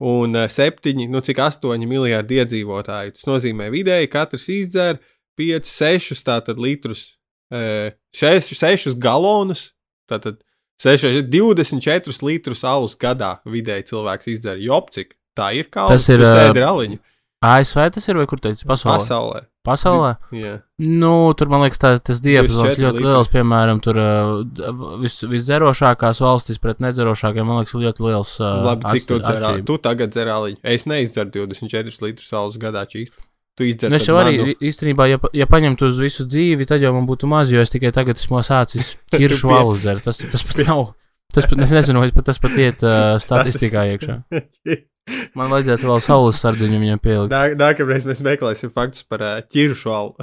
[0.00, 3.14] un eh, 7, nu cik 8 miljardi iedzīvotāju.
[3.18, 4.98] Tas nozīmē, vidēji katrs izdzer
[5.38, 7.16] 5, 6 tātad litrus,
[7.54, 9.72] 6, 6 galonus,
[10.10, 10.40] tātad
[10.82, 14.58] 6, 24 litrus alus gadā vidēji cilvēks izdzer.
[14.62, 16.98] Jop, cik tā ir kā Tas ir, ā, sēdi raliņu
[17.42, 18.64] ASV tas ir vai kur teicis?
[18.64, 19.00] Pasaulē.
[19.02, 19.40] pasaulē.
[19.64, 20.10] Pasaulē?
[20.36, 20.54] Jā.
[20.78, 23.04] Nu, tur man liekas, tā, tas diapazons 24 ļoti litri.
[23.08, 23.28] liels.
[23.32, 28.32] Piemēram, tur uh, vis, visdzerošākās valstis pret nedzerošākajām, man liekas, ļoti liels.
[28.40, 29.42] Uh, Labi, cik tu atšķir- dzer?
[29.42, 29.66] atšķirība.
[29.72, 30.60] Tu tagad dzer aliņu.
[30.62, 33.16] Es neizderu 24 litrus saules gadā čīst.
[33.56, 34.54] Tu izdzer Nu, es jau arī manu.
[34.66, 37.92] īstenībā, ja, ja paņemtu uz visu dzīvi, tad jau man būtu maz, jo es tikai
[37.94, 40.02] tagad esmu sācis ķiršu pie- alu dzert.
[40.08, 40.94] Tas, tas pat nav.
[41.34, 44.20] Tas pat, es nezinu, vai tas pat iet uh, statistikā iekšā.
[45.36, 47.32] Man vajadzētu vēl saules sardiņu viņam pielikt.
[47.34, 50.14] Nā- Nākamreiz mēs meklēsim faktus par uh, ķiršu alu.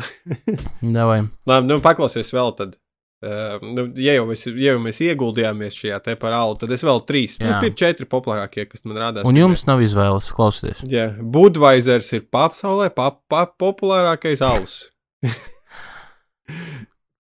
[0.82, 1.20] Davai.
[1.50, 2.78] Labi, nu paklausies vēl tad.
[3.22, 6.82] Uh, nu, ja, jau mēs, ja jau mēs ieguldījāmies šajā te par alu, tad es
[6.82, 7.36] vēl trīs.
[7.38, 7.60] Nu, Jā.
[7.68, 9.28] ir četri populārākie, kas man rādās.
[9.30, 10.82] Un jums nav izvēles, klausieties.
[10.90, 14.80] Jā, Budvaisers ir pasaulē pa, pa, populārākais alus.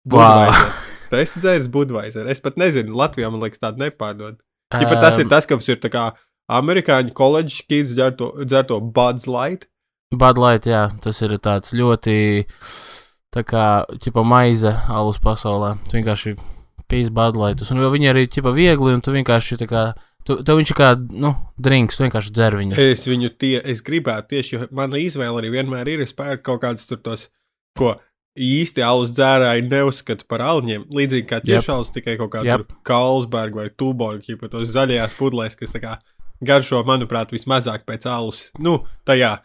[0.09, 0.85] Budvaisers.
[1.09, 2.29] Tu esi dzēris Budvaiseru.
[2.31, 4.39] Es pat nezinu, Latvijā man liekas tādu nepārdod.
[4.77, 6.03] Ja pat tas ir Um, tas, kas ir tā kā
[6.49, 9.69] amerikāņu koledžas kids dzer to, dzer to Buds Light.
[10.15, 12.47] Bud Light, jā, tas ir tāds ļoti,
[13.35, 13.65] tā kā,
[14.01, 15.75] ķipa maize alus pasaulē.
[15.89, 16.35] Tu vienkārši
[16.89, 19.85] pīs Bud Lightus, un viņi arī, ķipa, viegli, un tu vienkārši, tā kā,
[20.25, 22.81] tu, tev viņš ir kā, nu, drinks, tu vienkārši dzer viņu.
[22.81, 26.65] Es viņu tie, es gribētu tieši, jo mana izvēle arī vienmēr ir, es pērku kaut
[26.65, 27.29] kādus tur tos,
[27.77, 27.99] ko
[28.39, 30.87] īsti alus dzērāji neuzskata par alņiem.
[30.95, 31.51] Līdzīgi kā Jep.
[31.51, 32.65] tiešāls tikai kaut Jep.
[32.65, 32.77] yep.
[32.87, 35.99] Kalsberga vai Tuborga, ja tos zaļajās pudlēs, kas tā kā
[36.45, 39.39] garšo, manuprāt, vismazāk pēc alus, nu, tajā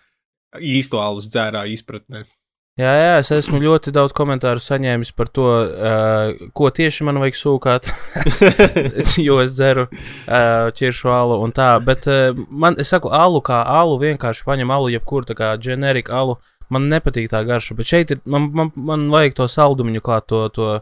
[0.62, 2.24] īsto alus dzērāju izpratnē.
[2.74, 7.36] Jā, jā, es esmu ļoti daudz komentāru saņēmis par to, uh, ko tieši man vajag
[7.38, 7.92] sūkāt,
[9.28, 11.76] jo es dzeru uh, ķiršu alu un tā.
[11.86, 16.18] Bet uh, man, es saku, alu kā alu, vienkārši paņem alu, jebkuru tā kā ģenerika
[16.18, 16.40] alu.
[16.74, 20.48] Man nepatīk tā garša, bet šeit ir, man, man, man vajag to saldumiņu klāt, to,
[20.58, 20.74] to,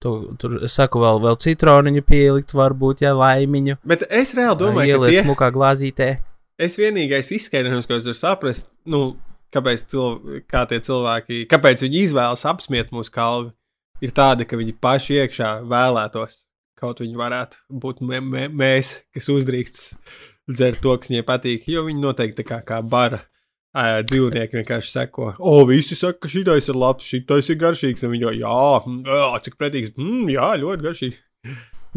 [0.00, 3.78] to tur, es saku, vēl, vēl citroniņu pielikt, varbūt, ja laimiņu.
[3.86, 6.10] Bet es reāli domāju, ka ielikt tie, smukā glāzītē.
[6.60, 9.02] es vienīgais izskaidrojums, ko es varu saprast, nu,
[9.54, 13.52] kāpēc cilv, kā tie cilvēki, kāpēc viņi izvēlas apsmiet mūsu kalvi,
[14.04, 16.44] ir tāda, ka viņi paši iekšā vēlētos.
[16.80, 19.82] Kaut viņi varētu būt mē, mē, mēs, kas uzdrīkst
[20.48, 23.20] dzert to, kas viņiem patīk, jo viņi noteikti kā, kā bara.
[23.76, 28.06] Ā, Dzīvnieki vienkārši seko, o, visi saka, ka šitais ir labs, šitais ir garšīgs.
[28.06, 31.20] Viņi jau, jā, jā, cik pretīgs, mm, jā, ļoti garšīgs.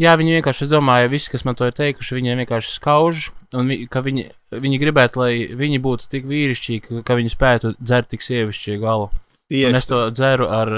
[0.02, 3.68] Jā, viņi vienkārši, es domāju, visi, kas man to ir teikuši, viņiem vienkārši skauž, un
[3.70, 4.24] vi, ka viņi,
[4.64, 9.12] viņi gribētu, lai viņi būtu tik vīrišķīgi, ka viņi spētu dzert tik sievišķīgu galu.
[9.54, 10.72] Un es Tieši to dzeru ar,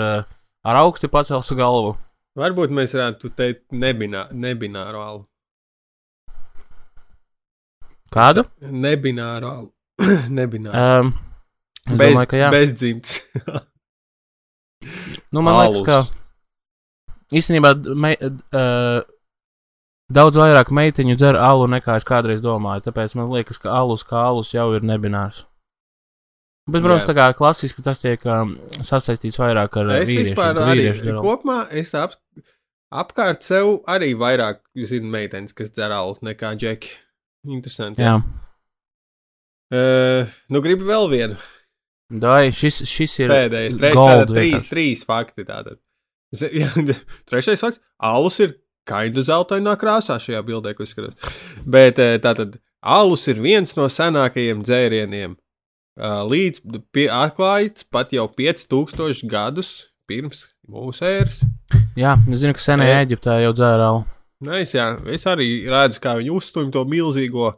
[0.67, 1.95] ar augstu paceltu galvu.
[2.37, 5.23] Varbūt mēs varētu teikt, nebinā, nebināru alu.
[8.13, 8.45] Kādu?
[8.61, 9.71] Nebināru alu.
[10.41, 10.77] nebināru.
[10.77, 11.13] Um,
[11.87, 12.53] es bez, domāju, ka jā.
[12.55, 13.21] bezdzimts.
[15.35, 18.13] Nu, man liekas, ka īstenībā me,
[18.55, 19.01] uh,
[20.13, 22.85] daudz vairāk meiteņu dzer alu nekā es kādreiz domāju.
[22.87, 25.45] Tāpēc man liekas, ka alus kā alus jau ir nebinārs.
[26.67, 27.13] Bet, protams, Jā.
[27.13, 30.33] tā kā klasiski tas tiek um, sasaistīts vairāk ar es vīriešiem.
[30.33, 31.21] vispār ka arī alu.
[31.23, 32.17] kopumā es ap,
[32.91, 36.91] apkārt sev arī vairāk zinu meitenes, kas dzer alu nekā džeki.
[37.55, 38.03] Interesanti.
[38.03, 38.19] Jā,
[39.73, 41.37] Uh, nu, gribu vēl vienu.
[42.07, 45.43] Dai, šis, šis ir Pēdējais, trešais, tātad trīs, trīs fakti.
[45.49, 45.81] Tātad.
[47.31, 47.81] Trešais fakts-
[48.13, 48.55] alus ir
[48.87, 51.19] kaidu zeltainā krāsā šajā bildē, ko izskatās.
[51.67, 55.35] Bet eh, tātad alus ir viens no senākajiem dzērieniem.
[55.35, 56.63] eh, Līdz
[56.95, 61.43] pie, atklāts pat jau 5000 gadus pirms mūsu ēras.
[61.99, 64.05] Jā, es zinu, ka senajā Eģiptē jau dzēra alu.
[64.47, 67.55] Nē, es, jā, es arī redzu, kā viņi uzstumj to milzīgo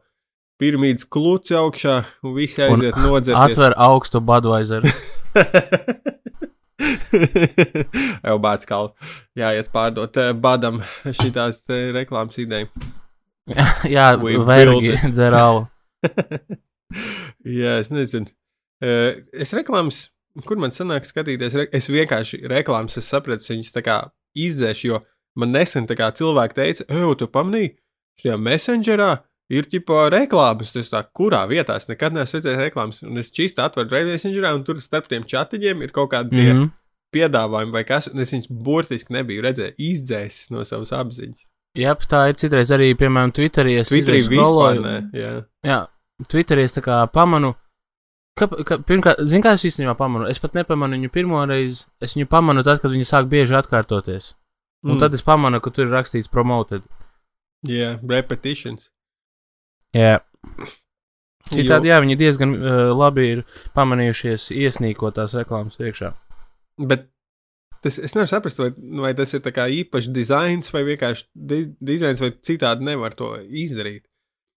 [0.59, 3.57] piramīdas kluci augšā, un visi aiziet un nodzerties.
[3.57, 4.87] Atver augstu Budweiser.
[8.27, 8.79] Jau bāc kā
[9.39, 12.69] jāiet pārdot eh, badam šitās eh, reklāmas ideja.
[13.97, 14.13] jā,
[14.85, 15.07] it.
[15.17, 15.67] dzerālu.
[17.59, 18.31] Jā, es nezinu.
[18.85, 20.09] Eh, Es reklāmas,
[20.47, 23.99] kur man sanāk skatīties, es vienkārši reklāmas, es sapratu, viņas tā kā
[24.39, 25.01] izdzēšu, jo
[25.39, 27.75] man nesen tā kā cilvēki teica, ej, tu pamanīji,
[28.23, 29.11] šajā messengerā
[29.53, 30.73] ir ģipa reklāmas.
[30.75, 33.03] Tas tā, kurā vietā es nekad neesmu redzējis reklāmas.
[33.07, 36.71] Un es čīsti atveru messengerā, un tur starp tiem chatiņiem ir kaut kādi Mm -hmm.
[37.15, 41.47] piedāvājumi vai kas, un es viņus burtiski nebiju redzējis, izdzēsis no savas apziņas.
[41.79, 43.79] Jā, tā ir citreiz arī, piemēram, Twitterī.
[43.81, 45.33] Es Twitterī vispār nē, jā.
[45.65, 45.87] Jā,
[46.29, 47.55] Twitterī es tā kā pamanu.
[48.39, 50.29] Ka, ka, pirmkārt, zinu, kā es īstenībā pamanu.
[50.31, 51.87] Es pat nepamanu viņu pirmo reizi.
[52.01, 54.35] Es viņu pamanu tad, kad viņi sāk bieži atkārtoties.
[54.87, 54.99] Un mm.
[54.99, 56.83] tad es pamanu, ka tur ir rakstīts promoted.
[57.67, 58.91] Jā, repetitions.
[59.97, 60.19] Jā.
[61.49, 63.45] Citādi, jā, viņi diezgan uh, labi ir
[63.77, 66.11] pamanījušies iesnīkotās reklāmas iekšā.
[66.91, 67.07] Bet
[67.85, 68.69] tas, es nevaru saprast, vai,
[69.01, 74.05] vai tas ir īpašs dizains, vai vienkārši di dizains, vai citādi nevar to izdarīt.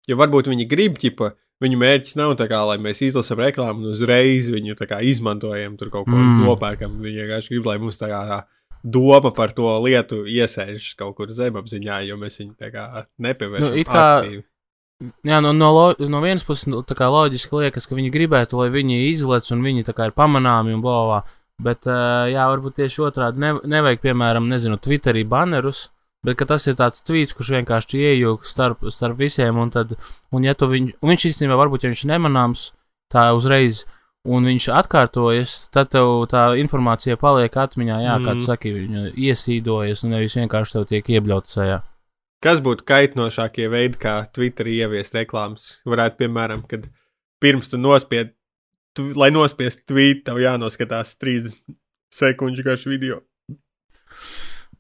[0.10, 1.32] Jo varbūt viņi grib, ķipa,
[1.64, 5.94] viņu mērķis nav tā kā, lai mēs izlasām reklāmu un uzreiz viņu kā izmantojam, tur
[5.94, 6.44] kaut ko Mm.
[6.44, 7.00] nopērkam.
[7.00, 8.44] Viņi vienkārši grib, lai mums tā kā tā
[8.84, 13.78] doma par to lietu iesēžas kaut kur zemapziņā, jo mēs viņu tā kā nepievēršam.
[13.78, 14.44] Nu, kā- aktīvi.
[15.26, 18.60] Jā, no, no, lo, no vienas puses, nu, tā kā loģiski liekas, ka viņi gribētu,
[18.60, 21.24] lai viņi izlec un viņi tā kā ir pamanāmi un blāvā.
[21.62, 25.88] Bet, uh, jā, varbūt tieši otrādi ne, nevajag, piemēram, nezinu, Twitterī banerus,
[26.26, 29.94] bet ka tas ir tāds tweets, kurš vienkārši iejūg starp, starp visiem, un, tad,
[30.34, 32.72] un, ja tu viņu, un viņš īstenībā, varbūt, ja viņš nemanāms
[33.14, 33.84] tā uzreiz,
[34.26, 38.26] un viņš atkārtojas, tad tev tā informācija paliek atmiņā, jā, mm.
[38.26, 38.50] kā tu Mm.
[38.50, 41.82] saki, viņa iesīdojas, un nevis vienkārši tev tiek iebļauts sajā.
[42.42, 45.76] Kas būtu kaitinošākie veidi, kā Twitterī ieviest reklāmas?
[45.86, 46.88] Varētu, piemēram, kad
[47.42, 48.34] pirms tu nospied,
[48.98, 51.76] tu, lai nospiestu tweet, tev jānoskatās 30
[52.12, 53.22] sekundžu garš video.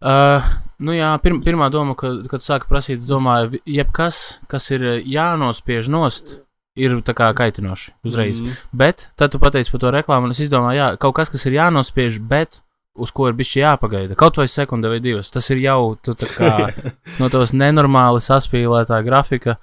[0.02, 0.42] Uh,
[0.82, 5.92] nu jā, pir, pirmā doma, kad, kad sāka prasīt, domāju, jebkas, kas ir uh, jānospiež
[5.94, 6.40] nost,
[6.74, 8.42] ir tā kā kaitinoši uzreiz.
[8.42, 8.50] Mm.
[8.50, 8.74] Mm.
[8.82, 11.60] Bet tad tu pateici par to reklāmu, un es izdomāju, jā, kaut kas, kas ir
[11.60, 12.64] jānospiež, bet
[12.96, 14.16] uz ko ir bijis jāpagaida.
[14.20, 15.32] Kaut vai sekunde vai divas.
[15.32, 16.52] Tas ir jau tu, tā kā,
[17.20, 19.58] no tavas nenormāli saspīlētā grafika.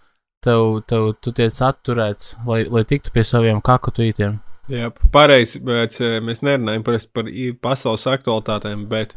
[0.45, 4.37] Tev, tev tu tiec atturēts, lai, lai tiktu pie saviem kakutītiem.
[4.71, 7.01] Jā, pareizi, bet eh, mēs nerunājam par,
[7.65, 9.17] pasaules aktualitātēm, bet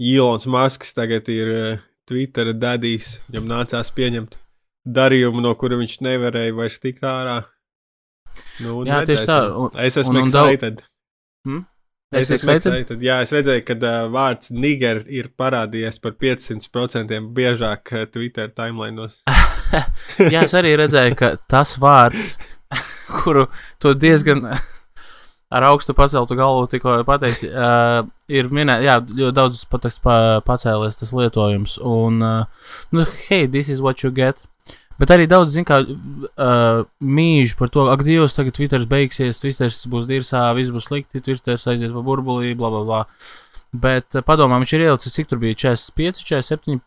[0.00, 1.78] Ilons Masks tagad ir eh,
[2.10, 4.36] Twitter dadījis, viņam nācās pieņemt
[4.84, 7.38] darījumu, no kura viņš nevarēja vairs tikt ārā.
[8.60, 9.56] Nu, Jā, tieši tā, redzēsim.
[9.64, 10.82] un- es esmu un- un daudz- excited.
[12.10, 12.74] Es esmu excited?
[12.74, 13.02] excited.
[13.06, 19.20] Jā, es redzēju, ka uh, vārds Niger ir parādījies par 500% biežāk Twitter timelainos.
[20.34, 22.34] Jā, es arī redzēju, ka tas vārds,
[23.20, 23.46] kuru
[23.78, 24.42] tu diezgan
[25.54, 30.98] ar augstu paceltu galvu tikko pateici, uh, ir minēts, jā, ļoti daudz pateiks, pa, pacēlies
[30.98, 31.78] tas lietojums.
[31.78, 34.48] Un, uh, nu, hei, this is what you get.
[35.00, 39.72] Bet arī daudz, zin, kā uh, mīž par to, ak, Dievs, tagad Twitter beigsies, Twitter
[39.92, 43.00] būs dirsā, viss būs slikti, Twitter aiziet pa burbulī, bla, bla, bla.
[43.70, 46.80] Bet uh, padomā, viņš ir ielicis, cik tur bija 45, 47,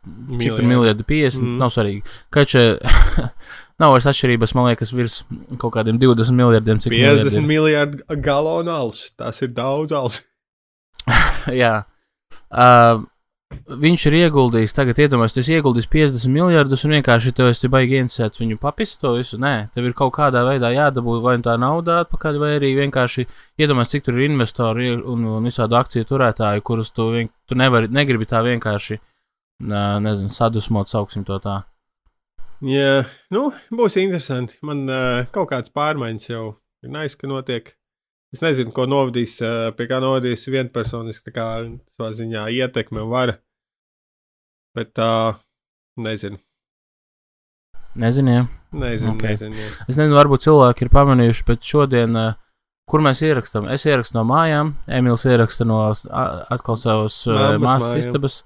[0.44, 1.56] cik tur miljardi, 50, mm.
[1.64, 2.04] Nav svarīgi.
[2.36, 2.64] Kačē,
[3.82, 5.22] nav vairs atšķirības, man liekas, virs
[5.58, 9.08] kaut kādiem 20 miljardiem, cik 50 miljardu galonu alus.
[9.18, 10.22] Tas ir daudz alus.
[11.64, 11.80] Jā.
[12.54, 13.02] Uh,
[13.84, 18.40] viņš ir ieguldījis, tagad iedomājieties, tas ieguldījis 50 miljardus un vienkārši tev esi baigi iensēt
[18.40, 19.40] viņu papist to visu.
[19.42, 23.28] Nē, tev ir kaut kādā veidā jādabū vai nu tā nauda atpakaļ, vai arī vienkārši
[23.62, 27.92] iedomājies, cik tur ir investori un, un visādu akciju turētāju, kurus tu, vien, tu nevari,
[27.92, 29.00] negribi tā vienkārši,
[29.64, 31.62] nezinu, sadusmot, sauksim to tā.
[32.64, 33.04] Jā,
[33.36, 34.56] nu, būs interesanti.
[34.64, 36.44] Man uh, kaut kāds pārmaiņas jau
[36.84, 37.74] ir nais, ka notiek.
[38.34, 41.48] Es nezinu, ko novadīs, uh, pie kā novadīs vienpersoniski, kā
[41.94, 43.38] savā ziņā ietekme un vara.
[44.74, 45.42] Bet tā, uh,
[46.02, 46.40] nezinu.
[47.96, 48.46] Nezinu, jā.
[48.74, 49.20] Nezinu, Ok.
[49.22, 49.36] okay.
[49.38, 49.54] nezinu.
[49.54, 49.72] Jā.
[49.86, 52.32] Es nezinu, varbūt cilvēki ir pamanījuši, bet šodien, eh,
[52.90, 58.40] kur mēs ierakstām, es ierakstu no mājām, Emīls ieraksta no atkal savas Mammas māsas istabas,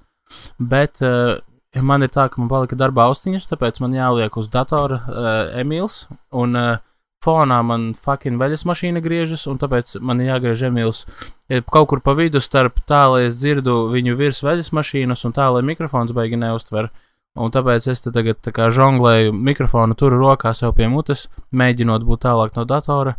[0.59, 1.39] bet uh,
[1.81, 6.05] man ir tā, ka man palika darbā austiņas, tāpēc man jāliek uz datora uh, Emīls,
[6.35, 6.83] un uh,
[7.25, 11.03] fonā man fucking veļas mašīna griežas, un tāpēc man jāgriež Emīls
[11.49, 15.35] eh, kaut kur pa vidu starp tā, lai es dzirdu viņu virs veļas mašīnas, un
[15.35, 16.91] tā, lai mikrofons baigi neustver.
[17.37, 22.05] Un tāpēc es te tagad tā kā žonglēju mikrofonu, turu rokā sev pie mutes, mēģinot
[22.07, 23.13] būt tālāk no datora.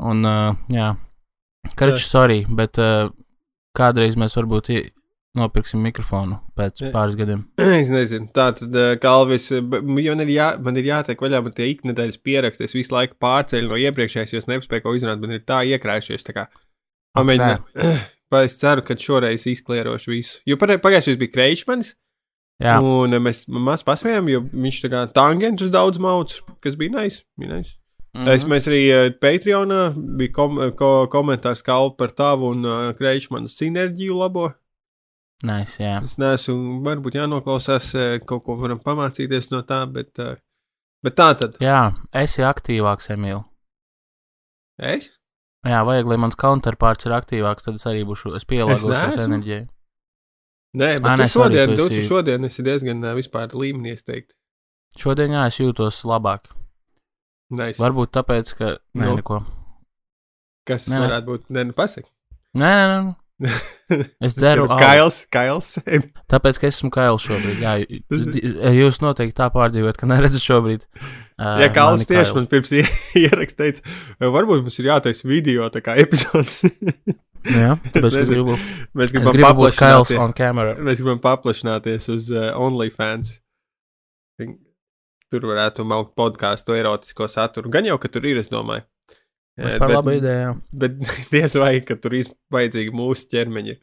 [0.00, 0.94] Un, uh, jā,
[1.76, 3.10] karš, sorry, bet uh,
[3.76, 4.72] kādreiz mēs varbūt
[5.38, 6.90] nopirksim mikrofonu pēc Jā.
[6.94, 7.44] pāris gadiem.
[7.80, 11.56] Es nezinu, tā tad uh, Kalvis, jo man ir, jā, man ir jātiek vaļā, man
[11.56, 15.36] tie iknedēļas pieraksti, es visu laiku pārceļu no iepriekšējās, jo es nespēju ko izrunāt, man
[15.36, 16.46] ir tā iekrājušies, tā kā.
[17.18, 17.66] Pamēģināt,
[18.34, 20.40] vai es ceru, ka šoreiz izklierošu visu.
[20.48, 21.94] Jo pagājušajais bija Kreišmanis,
[22.62, 27.24] Jā, un mēs maz pasmējām, jo viņš tā kā tangentus daudz mauc, kas bija nice.
[27.40, 27.74] Bija nice.
[28.14, 28.20] Mm.
[28.20, 28.30] -hmm.
[28.30, 28.82] Es, mēs arī
[29.18, 29.80] Patreonā
[30.18, 34.52] bija kom, ko, komentārs Kalvi par tavu un uh, Kreišmanu sinerģiju labo.
[35.44, 35.98] Nice, jā.
[36.04, 40.36] Es neesmu, varbūt jānoklausās, eh, kaut ko varam pamācīties no tā, bet, eh,
[41.04, 41.58] bet tā tad.
[41.62, 43.44] jā, esi aktīvāks, Emīl.
[44.78, 45.10] Es?
[45.64, 49.68] Jā, vajag, lai mans counterparts ir aktīvāks, tad es arī būšu, es pielāgošos enerģiju.
[50.74, 54.02] Nē, bet nē, tu šodien, tu esi- tu šodien esi diezgan eh, vispār līmenī, es
[54.02, 54.34] teiktu.
[54.98, 56.50] Šodien, jā, es jūtos labāk.
[57.50, 57.78] Nice.
[57.78, 58.64] Varbūt tāpēc, ka.
[58.96, 59.16] Nē, Nu.
[59.20, 59.44] neko.
[60.66, 60.98] Kas Nē.
[61.04, 61.46] varētu būt?
[61.50, 62.08] Nē, nu pasaki.
[62.56, 63.16] Nē, nē, nē.
[64.24, 64.68] Es dzeru.
[64.78, 65.72] Kails, Kails.
[66.30, 67.58] Tāpēc, ka es esmu kails šobrīd.
[67.64, 67.72] Jā,
[68.76, 70.86] jūs noteikti tā pārdzīvojat, ka neredzat šobrīd.
[71.34, 72.36] Uh, Ja Kails mani tieši kailu.
[72.38, 72.86] man pirms ie-
[73.24, 76.60] ieraksta teica, varbūt mums ir jātaisa video, tā kā epizodes.
[77.44, 78.54] Jā, tāpēc es gribu,
[78.96, 80.20] Mēs gribam paplašināties.
[80.22, 80.76] on camera.
[80.78, 83.34] Mēs gribam paplašināties uz uh, OnlyFans.
[85.34, 87.70] Tur varētu maukt podkāstu erotisko saturu.
[87.74, 88.86] Gan jau, ka tur ir, es domāju.
[89.54, 90.54] Tas Eh, par bet- labu ideju.
[90.72, 90.96] Bet
[91.34, 92.16] diez vai, ka tur
[92.54, 93.76] vajadzīgi mūsu ķermeņi.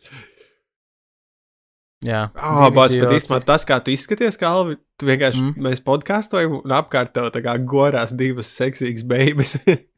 [2.01, 5.51] Jā, Ah, divi bāc, bet īstenībā tas, kā tu izskaties, kā Alvi, tu vienkārši mm.
[5.62, 9.53] mēs podkāstojam un apkārt tev tā kā gorās divas seksīgas beigas.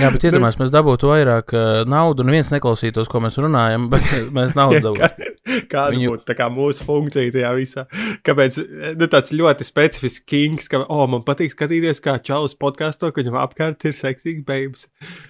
[0.00, 4.06] Jā, bet iedomājieties, mēs dabūtu vairāk uh, naudu, un viens neklausītos, ko mēs runājam, bet
[4.36, 5.28] mēs naudu dabūtu.
[5.70, 7.86] Kāda Viņu- būtu kā mūsu funkcija tajā visā?
[8.26, 8.60] Kāpēc
[9.00, 13.38] nu, tāds ļoti specifisks kings, ka, oh, man patīk skatīties, kā čalis podkāsto, ka viņam
[13.42, 14.88] apkārt ir seksīgas beigas.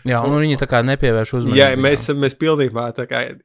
[0.08, 1.60] Jā, un viņi tā kā nepievērš uzmanību.
[1.60, 2.90] Jā, mēs, mēs pilnībā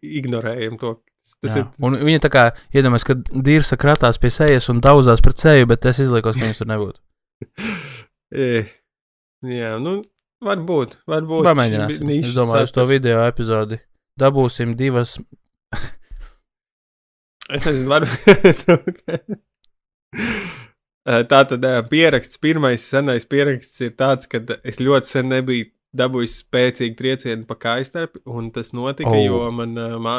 [0.02, 0.98] ignorējam to.
[1.42, 1.64] Tas Jā.
[1.64, 2.42] ir Un viņa tā kā
[2.76, 6.62] iedomājas, ka dīrsa kratās pie sejas un daudzās pret seju, bet es izliekos, ka viņas
[6.62, 7.02] tur nebūtu.
[8.36, 8.66] E,
[9.48, 10.00] jā, nu,
[10.46, 10.96] varbūt.
[11.10, 12.12] varbūt Pamēģināsim.
[12.22, 13.80] Es domāju, uz to video epizodi
[14.22, 15.18] dabūsim divas.
[17.54, 18.64] Es nezinu, varbūt.
[21.30, 26.40] Tā tad ā, pieraksts, pirmais senais pieraksts ir tāds, ka es ļoti sen nebiju dabūjis
[26.42, 29.22] spēcīgu triecienu pa kājstarpi, un tas notika, Oh.
[29.22, 30.16] jo man ā, mā,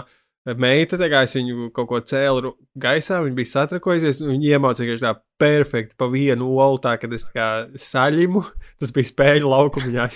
[0.55, 5.03] meita, tā kā es viņu kaut ko cēlu gaisā, viņa bija satrakojusies, un viņa viņš
[5.03, 8.45] tā perfekti pa vienu olu, tā kad es tā kā saļimu,
[8.81, 10.07] tas bija spēļu laukumā.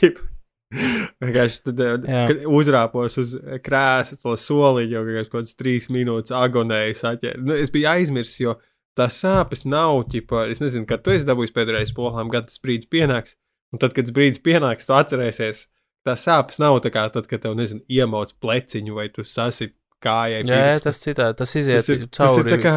[1.21, 2.25] Vienkārši tad, Jā.
[2.31, 7.43] kad uzrāpos uz krēsla, to soliņu, jau kaut kādas trīs minūtes agonēju saķēru.
[7.49, 8.55] Nu, es biju aizmirsis, jo
[8.95, 12.87] tās sāpes nav, ķipa, es nezinu, kad tu esi dabūjis pēdējais polām, kad tas brīdis
[12.90, 13.35] pienāks.
[13.75, 15.66] Un tad, kad tas brīdis pienāks, tu atcerēsies,
[16.07, 20.42] tās sāpes nav tā kā tad, kad tev, nezinu, iemauc pleciņu vai tu sasit kājai.
[20.44, 20.88] Jā, pirkstu.
[20.88, 22.60] tas citādi, tas iziet tas ir, tas ir cauri.
[22.64, 22.74] kā,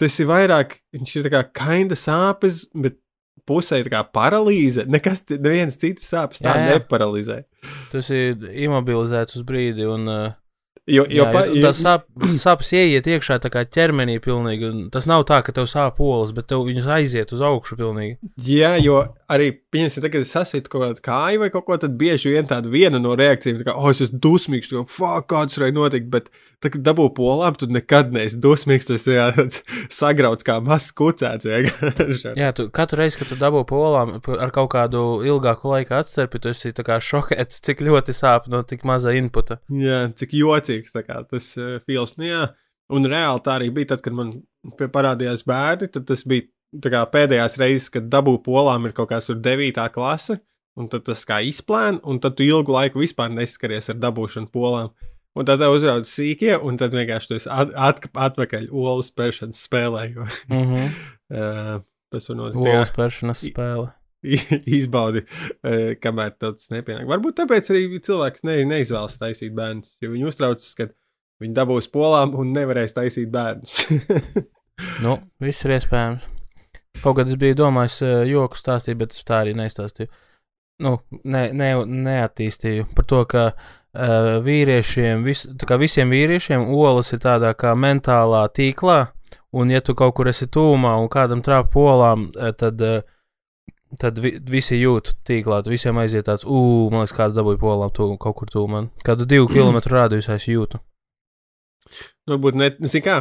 [0.00, 2.98] tas ir vairāk, viņš ir kā kinda sāpes, bet
[3.48, 4.86] pusē ir kā paralīze.
[4.90, 6.76] Nekas, nevienas citas sāpes tā Jā, jā.
[6.78, 7.40] neparalizē.
[7.90, 8.20] Tu esi
[8.66, 10.36] imobilizēts uz brīdi, un, uh,
[10.90, 12.06] Jo, jo, jā, pa, jo, tas sāp,
[12.44, 14.72] sāpes ieiet iekšā tā kā ķermenī pilnīgi.
[14.94, 18.18] Tas nav tā, ka tev sāp olas, bet tev viņas aiziet uz augšu pilnīgi.
[18.46, 22.34] Jā, jo arī, pieņemsim, tagad, es sasitu kaut kādu kāju vai kaut ko, tad bieži
[22.34, 26.08] vien tāda viena no reakcijām ka, oh, es esmu dusmīgs, ka, fuck, kāds varēja notikt,
[26.12, 29.46] bet, tad, kad dabū polām, tad nekad neesi dusmīgs, tas ir jā,
[30.00, 31.48] sagrauts kā mazs kucēts.
[32.40, 36.50] Jā, tu katru reizi, kad tu dabū polām ar kaut kādu ilgāku laiku atcerpi, tu
[36.50, 39.60] esi tā kā šokēts, cik ļoti sāp no tik maza inputa.
[39.70, 42.44] Jā, cik jocīgs kā tas uh, feels, nu jā,
[42.90, 44.32] un reāli tā arī bija tad, kad man
[44.78, 46.48] parādījās bērni, tas bija
[46.90, 50.40] kā pēdējās reizes, kad dabū polām ir kaut kāds tur devītā klase,
[50.78, 54.92] un tad tas kā izplēna, un tad tu ilgu laiku vispār neskaries ar dabūšanu polām.
[55.38, 59.62] Un tad tev uzrauga sīkie, un tad vienkārši tu esi at, at, atpakaļ olu spēršanas
[59.68, 60.08] spēlē.
[60.14, 60.88] Jo, Mm -hmm.
[61.30, 62.66] uh, tas var notikt.
[62.66, 63.92] Olas pēršanas spēle.
[64.78, 67.08] Izbaudi, uh, kamēr tas nepienāk.
[67.08, 70.90] Varbūt tāpēc arī cilvēks ne, neizvēlas taisīt bērnus, jo viņi uztraucas, ka
[71.40, 73.84] viņi dabūs polām un nevarēs taisīt bērnus.
[75.04, 76.22] Nu, viss ir iespējams.
[77.04, 80.08] Kaut kad es biju domājis uh, joku stāstīt, bet tā arī neizstāstīju.
[80.80, 80.94] Nu,
[81.28, 81.68] ne, ne,
[82.06, 85.44] neattīstīju par to, ka uh, vīriešiem, vis,
[85.82, 88.98] visiem vīriešiem, olas ir tādā kā mentālā tīklā,
[89.52, 93.04] un ja tu kaut kur esi tūmā un kādam trāp polām, tad, uh,
[93.98, 97.90] tad vi, visi jūt tīklā, tad visiem aiziet tāds, ugh, man liekas, kāds dabūja polām
[97.96, 98.84] tū, kaut kur tūmā.
[99.06, 100.80] Kādu divu kilometru rādījus es jūtu.
[102.30, 103.16] Varbūt ne, nu, zini kā,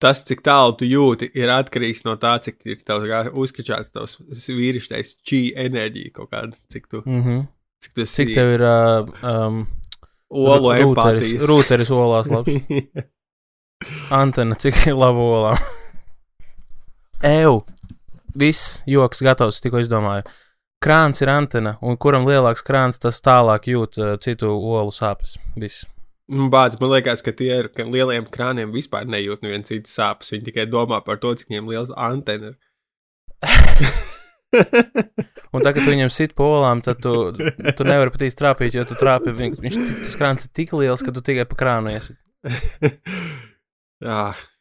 [0.00, 4.16] tas, cik tālu tu jūti, ir atkarīgs no tā, cik ir tavs kā uzskačāts tavs
[4.48, 7.46] vīrišķais čī enerģija kaut kāda, cik tu, Mm -hmm.
[7.84, 9.66] cik tu Cik tev ir uh, um,
[10.30, 11.44] olu empātijas.
[11.48, 12.52] rūteris olās labs?
[14.20, 15.56] Antena, cik ir laba olā.
[17.22, 17.60] Eju,
[18.38, 20.26] viss joks gatavs, tikko izdomāju.
[20.84, 25.38] Krāns ir antena, un kuram lielāks krāns, tas tālāk jūt uh, citu olu sāpes.
[25.56, 25.86] Viss.
[26.28, 30.32] Nu, Bācis, man liekas, ka tie ir ka lieliem krāniem vispār nejūt neviens cits sāpes.
[30.34, 32.58] Viņi tikai domā par to, cik viņiem liels antena ir.
[35.54, 38.84] Un tagad, kad tu viņam sit polām, tad tu, tu nevari pat īsti trāpīt, jo
[38.88, 41.92] tu trāpi, viņ, viņš tik- tas krāns ir tik liels, ka tu tikai pa krānu
[41.94, 42.16] esi.
[44.04, 44.20] jā.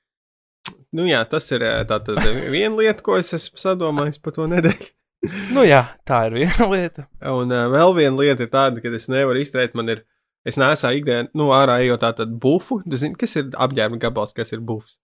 [0.95, 4.91] Nu, jā, tas ir eh, tātad viena lieta, ko es esmu sadomājis par to nedēļu.
[5.55, 7.07] Nu jā, tā ir viena lieta.
[7.31, 10.03] Un uh, vēl viena lieta ir tāda, ka es nevaru izturēt, man ir,
[10.45, 12.77] es nesu ikdienā, nu, ārā ejot tātad bufu.
[12.85, 14.99] Tu zini, kas ir apģērba gabals, kas ir bufs?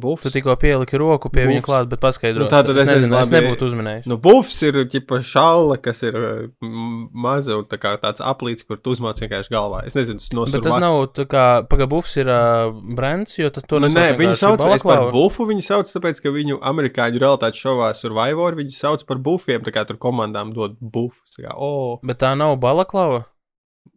[0.00, 0.22] Bufs.
[0.26, 1.66] Tu tikko pieliki roku pie viņa Bufs.
[1.68, 2.44] klāt, bet paskaidro.
[2.44, 4.06] Nu, tā tad es es nezinu, nezinu, es labi, nebūtu uzminējis.
[4.10, 6.16] Nu, bufs ir ģipa šāla, kas ir
[6.62, 9.84] m- maza un tā kā tāds aplīts, kur tu uzmāc vienkārši galvā.
[9.86, 13.66] Es nezinu, tas Bet nosur tas nav tā kā pagabufs ir uh, brands, jo tas
[13.66, 15.46] to Nu, nesauc nē, viņi sauc es par bufu.
[15.48, 19.62] Viņi sauc, tāpēc, ka viņu amerikāņu realitātes šovā Survivor viņi sauc par bufiem.
[19.66, 21.34] Tā kā tur komandām dod bufus.
[21.38, 23.24] tā Kā, oh, Bet tā nav balaklava.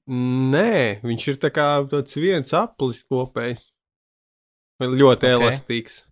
[0.07, 3.70] nē, viņš ir tā kā tāds viens aplis kopējs.
[4.81, 5.23] Ļoti Ok.
[5.23, 5.35] okay.
[5.37, 6.03] elastīgs.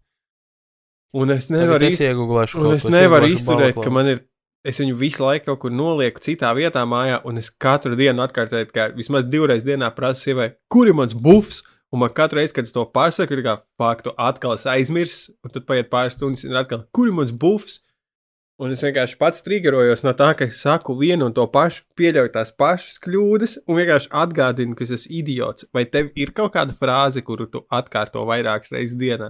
[1.18, 3.94] Un es nevaru es iegūlēšu un es nevaru izturēt, ka balaklavu.
[3.94, 4.26] man ir.
[4.68, 8.68] Es viņu visu laiku kaut kur nolieku citā vietā, mājā, un es katru dienu atkārtoju,
[8.76, 11.64] ka vismaz divreiz dienā prasu sievai, kur ir mans bufs.
[11.90, 15.50] Un man katru reizi, kad es to pasaku, ir kā faktu, atkal es aizmirsu, un
[15.56, 17.80] tad paiet pāris stundas, un atkal, kur ir mans bufs.
[18.60, 22.32] Un es vienkārši pats triggerojos no tā, ka es saku vienu un to pašu, pieļauju
[22.34, 25.68] tās pašas kļūdas, un vienkārši atgādinu, ka es esmu idiots.
[25.76, 29.30] Vai tev ir kaut kāda frāze, kuru tu atkārto vairākas reizes dienā?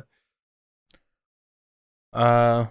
[2.09, 2.65] Uh,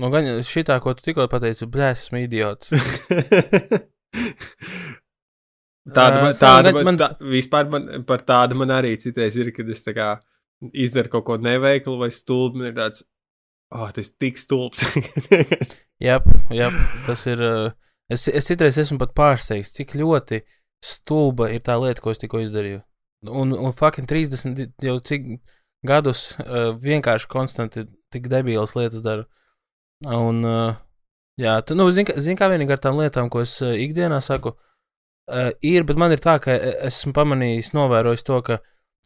[0.00, 2.72] nu, gan šitā, ko tu tikko pateici, blēs, esmu idiots.
[5.90, 9.80] Tāda, man, tāda, man- tā, vispār man, par tādu man arī citreiz ir, kad es
[9.84, 10.10] tā kā
[10.76, 13.04] izdaru kaut ko neveiklu vai stulbu, man ir tāds,
[13.70, 14.84] oh, tas ir tik stulbs.
[16.06, 16.16] Jā,
[16.48, 16.70] jā,
[17.04, 17.42] tas ir.
[17.44, 20.38] Uh, es, es citreiz esmu pat pārsteigts, cik ļoti
[20.80, 22.80] stulba ir tā lieta, ko es tikko izdarīju.
[23.28, 25.26] Un, un fucking 30 jau cik
[25.84, 29.26] gadus uh, vienkārši konstanti tik debīlas lietas daru.
[30.08, 30.78] Un, uh,
[31.40, 34.54] jā, tu, nu, zini, zin, kā vienīgi ar tām lietām, ko es uh, ikdienā saku,
[34.56, 36.56] uh, ir, bet man ir tā, ka
[36.88, 38.62] esmu pamanījis, novērojis to, ka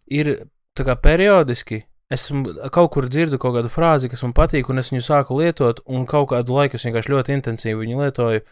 [0.07, 0.37] ir
[0.79, 1.83] tā kā periodiski.
[2.12, 5.81] Esmu kaut kur dzirdu kaut kādu frāzi, kas man patīk, un es viņu sāku lietot,
[5.88, 8.43] un kaut kādu laiku es vienkārši ļoti intensīvi viņu lietoju.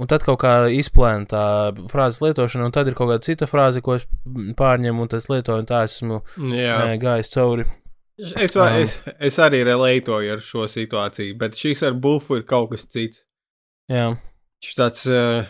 [0.00, 1.40] Un tad kaut kā izplēna tā
[1.92, 4.06] frāzes lietošana, un tad ir kaut kāda cita frāze, ko es
[4.56, 6.20] pārņemu, un tas lietoju, un tā esmu
[6.56, 7.66] Jā, uh, gājis cauri.
[8.20, 12.70] es, va- es, es arī relētoju ar šo situāciju, bet šis ar bufu ir kaut
[12.72, 13.24] kas cits.
[13.92, 14.14] Jā,
[14.60, 15.44] Šis tāds uh,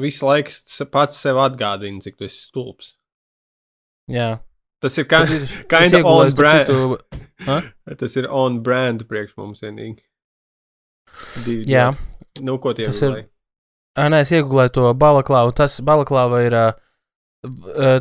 [0.00, 0.52] visu laiku
[0.92, 2.94] pats sev atgādina, cik tu esi stulbs.
[4.12, 4.38] jā.
[4.82, 6.68] Tas ir Tad ir- kind of on iegulēju brand.
[6.68, 10.02] citu- tas ir on brand priekš mums vienīgi.
[11.44, 12.44] Divi Jā, džeki.
[12.44, 13.14] Nu, ko tie Tas ir?
[13.96, 15.54] Ā, nē, es iegūlēju to balaklāvu.
[15.56, 16.56] Tas balaklāva ir.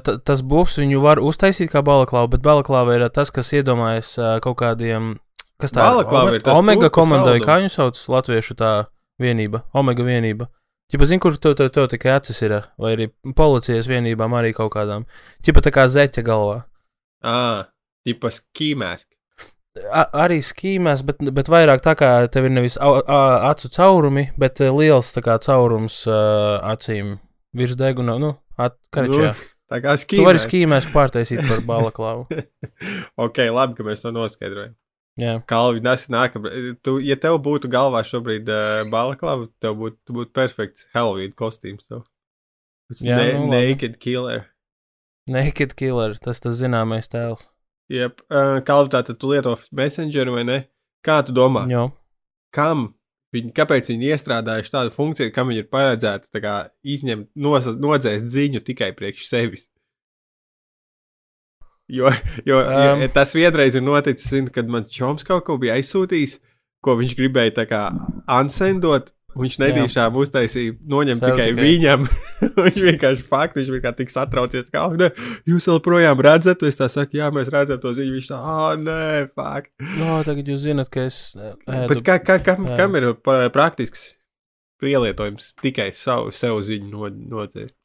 [0.04, 4.58] ta- Tas bufs viņu var uztaisīt kā balaklāvu, bet balaklāva ir tas, kas iedomājas kaut
[4.58, 5.20] kādiem.
[5.60, 8.88] Kas tā Balaklava Ome- ir Omega komandai, kā viņu sauc latviešu tā
[9.22, 9.62] vienība?
[9.74, 10.48] Omega vienība.
[10.92, 14.74] Čipa, zini, kur tev, tev, tev tikai acis ir, vai arī policijas vienībām arī kaut
[14.76, 15.08] kādām.
[15.46, 16.60] Čipa tā kā zeķa galvā.
[17.26, 17.72] Ah,
[18.06, 19.08] tipas kīmēs.
[19.90, 24.30] A, arī skīmēs, bet, bet vairāk tā kā tev ir nevis au, a, acu caurumi,
[24.40, 27.18] bet eh, liels tā kā caurums uh, acīm
[27.58, 29.34] virs deguna, nu, atkarčajā.
[29.34, 30.44] Nu, Tā kā Tu vari skīmēs.
[30.46, 32.28] skīmēs pārtaisīt par balaklāvu.
[33.26, 34.76] ok, labi, ka mēs to noskaidrojam.
[35.48, 36.52] Kalvi, nes nākamā.
[36.84, 41.88] Tu, ja tev būtu galvā šobrīd uh, balaklava, tev būtu, tu būtu perfekts Halloween kostīms.
[41.88, 42.04] Tev.
[43.00, 44.50] Jā, ne, nu, naked killer.
[45.32, 47.48] Naked Killer, tas tas zināmais tēls.
[47.90, 50.58] Jep, uh, Kalvi, tātad tu lieto Messengeru vai ne?
[51.06, 51.64] Kā tu domā?
[51.70, 51.88] Jā,
[52.56, 52.90] kam
[53.36, 56.56] viņi, kāpēc viņi iestrādājuši tādu funkciju, kam viņi ir paredzēta tā kā,
[56.96, 59.68] izņemt, nodzēst ziņu tikai priekš sevis.
[61.92, 62.10] Jo,
[62.46, 63.10] jo um, Um.
[63.14, 66.40] tas vienreiz ir noticis, zinu, kad man čoms kaut ko bija aizsūtījis,
[66.82, 67.84] ko viņš gribēja tā kā
[68.32, 69.12] ansendot.
[69.36, 71.64] Viņš nedīšām uztaisīja, noņem Sev tikai, tikai.
[71.66, 72.06] viņam.
[72.66, 75.10] viņš vienkārši fakti, viņš bija tik satraucies, kā, "Ah, ne,
[75.52, 78.14] jūs joprojām redzat, es tā saku, jā, mēs redzam to ziņu.
[78.16, 79.74] Viņš tā, ah, nē, fakt.
[80.00, 81.90] no, tagad jūs zinat, ka es eh, ēdu.
[81.92, 83.10] Bet kā, kā, kam, kam ir
[83.52, 84.14] praktisks
[84.80, 87.76] pielietojums tikai savu sev ziņu no, nodzēst?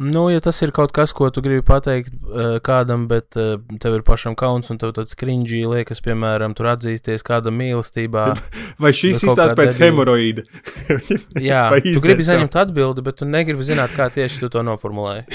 [0.00, 3.98] Nu, ja tas ir kaut kas, ko tu gribi pateikt uh, kādam, bet uh, tev
[3.98, 8.22] ir pašam kauns un tev tāds cringy liekas, piemēram, tur atzīsties kādam mīlestībā.
[8.82, 9.90] Vai šis kaut izstāsta pēc debila.
[9.90, 10.46] hemoroīda?
[11.50, 15.28] Jā, tu izdzēst gribi saņemt atbildi, bet tu negribi zināt, kā tieši tu to noformulēji.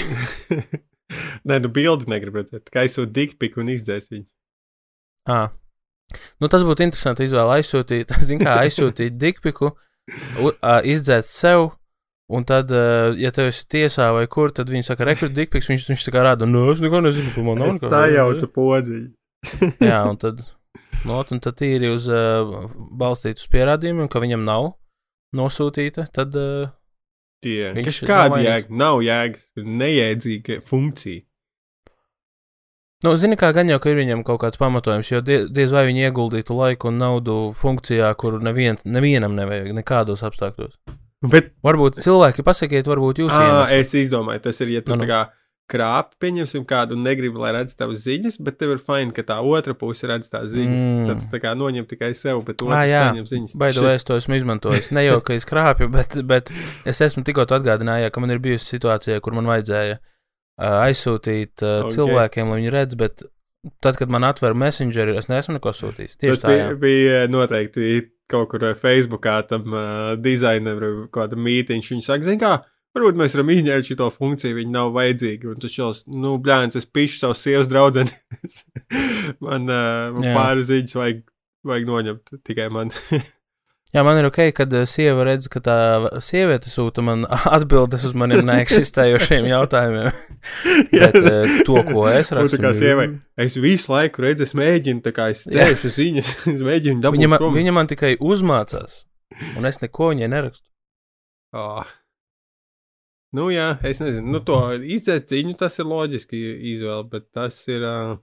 [1.48, 2.66] Nē, nu, bildi negribu redzēt.
[2.74, 4.26] Kā aizsūtīt dikpiku un izdzēs viņu.
[5.30, 5.40] À.
[6.42, 9.70] Nu, tas būtu interesanti izvēle aizsūtīt, zin kā aizsūtīt dikpiku,
[10.42, 11.70] u- ā, izdzēt sev,
[12.28, 15.88] un tad, ā, ja tev esi tiesā vai kur, tad viņi saka, rekrut dikpiks, viņš,
[15.92, 19.10] viņš tā kā rāda, nu, es neko nezinu, par man nav Es tā jaucu podziņu.
[19.90, 20.42] Jā, un tad,
[21.08, 24.72] no, un tad tīri uz uh, balstīt uz pierādījumiem, ka viņam nav
[25.38, 26.74] nosūtīta, tad uh,
[27.44, 28.72] Tie, Viņš ir kāda jēga?
[28.74, 31.22] Nav jēgas, neiedzīga funkcija.
[33.06, 35.84] Nu, zini, kā gan jau, ka ir viņam kaut kāds pamatojums, jo die, diez vai
[35.86, 40.74] viņi ieguldītu laiku un naudu funkcijā, kuru nevien, nevienam nevajag nekādos apstākļos.
[41.26, 45.02] Bet Varbūt cilvēki pasakiet, varbūt jūs à, es izdomāju, tas ir, ja tu Nu, nu,
[45.02, 45.06] nu.
[45.06, 45.20] tā kā
[45.68, 49.36] krāpi, pieņemsim kādu un negribi, lai redz tavas ziņas, bet tev ir fini, ka tā
[49.44, 50.80] otra puse redz tās ziņas.
[50.80, 51.08] Mm.
[51.10, 53.02] Tad tu tā kā noņem tikai sev, bet otrs jā.
[53.10, 53.56] saņem ziņas.
[53.60, 54.92] Baidu, es to esmu izmantojis.
[54.96, 56.52] Ne jau, ka es krāpju, bet, bet
[56.88, 61.66] es esmu tikko to atgādināju, ka man ir bijusi situācija, kur man vajadzēja uh, aizsūtīt
[61.66, 61.90] uh, Ok.
[61.90, 61.96] okay.
[61.98, 63.26] cilvēkiem, lai viņi redz, bet
[63.84, 66.16] tad, kad man atver Messengeru, es neesmu neko sūtījis.
[66.16, 66.78] Tieši Tas tā, bija, jā.
[66.80, 67.98] bija noteikti
[68.30, 71.92] kaut kur eh, Facebookā tam uh, dizaineram, kāda mītīņš.
[71.94, 72.52] Viņš saka, zini, kā,
[72.96, 75.54] varbūt mēs varam izņemt šo funkciju, viņa nav vajadzīga.
[75.54, 78.14] Un tas šos, nu, blēņas, es pišu savus sievas draudzeni.
[79.46, 81.24] man uh, man pāris ziņas vajag,
[81.68, 82.94] vajag noņemt tikai man.
[83.94, 85.76] jā, man ir ok, kad uh, sieva redz, ka tā
[86.24, 87.24] sieviete sūta man
[87.56, 90.10] atbildes uz maniem neeksistējošiem jautājumiem.
[90.94, 93.08] bet uh, to, ko es rakstu, tā kā sievai,
[93.40, 97.32] es visu laiku redzu, es mēģinu, tā kā es cēlu ziņas, es mēģinu dabūt viņa,
[97.34, 97.56] man, prom.
[97.56, 99.02] viņa man tikai uzmācās,
[99.58, 100.64] un es neko viņai nerakstu.
[101.56, 101.88] Oh.
[103.36, 106.38] Nu, jā, es nezinu, nu, to izdzēst ziņu, tas ir loģiski
[106.74, 107.84] izvēle, bet tas ir.
[107.84, 108.16] Uh,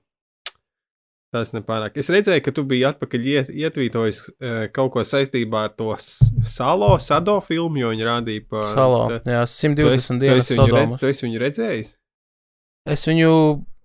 [1.35, 1.99] tas nepārāk.
[2.01, 6.93] Es redzēju, ka tu biji atpakaļ iet, ietvītojis uh, kaut ko saistībā ar to salo,
[7.03, 8.63] sado filmu, jo viņi rādīja pa.
[8.71, 11.03] Salo, ta- jā, tu esi- 120 tu dienas Sodomas.
[11.03, 11.93] Tu esi viņu redzējis?
[12.95, 13.29] Es viņu,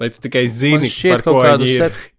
[0.00, 1.84] Vai tu tikai zini, par kaut ko kādu viņi ir?
[1.84, 2.16] sep-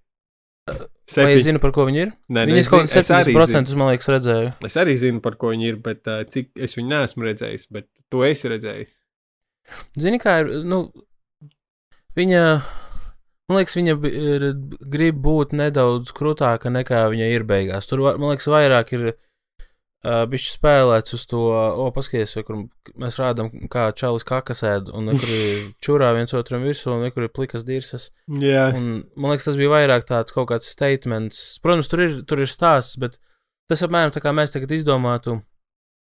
[0.71, 2.11] vai Septiņi- es zinu, par ko viņi ir?
[2.32, 4.51] Nē, Viņi kaut arī 70% man liekas redzēju.
[4.69, 7.88] Es arī zinu, par ko viņi ir, bet uh, cik es viņu neesmu redzējis, bet
[8.13, 8.93] tu esi redzējis.
[10.01, 10.86] Zini, kā ir, nu,
[12.17, 12.43] viņa,
[13.52, 14.45] man liekas, viņa ir,
[14.93, 17.88] grib būt nedaudz krūtāka nekā viņa ir beigās.
[17.89, 22.64] Tur, va- man liekas, vairāk ir uh, bišķi spēlēts uz to, o, paskaties, kur
[22.99, 27.28] mēs rādām, kā čalis kakas ēd, un kur ir čurā viens otram virsū, un kur
[27.28, 28.10] ir plikas dirsas.
[28.41, 31.60] Jā, Un, man liekas, tas bija vairāk tāds kaut kāds statements.
[31.62, 33.20] Protams, tur ir, tur ir stāsts, bet
[33.70, 35.38] tas apmēram tā kā mēs tagad izdomātu,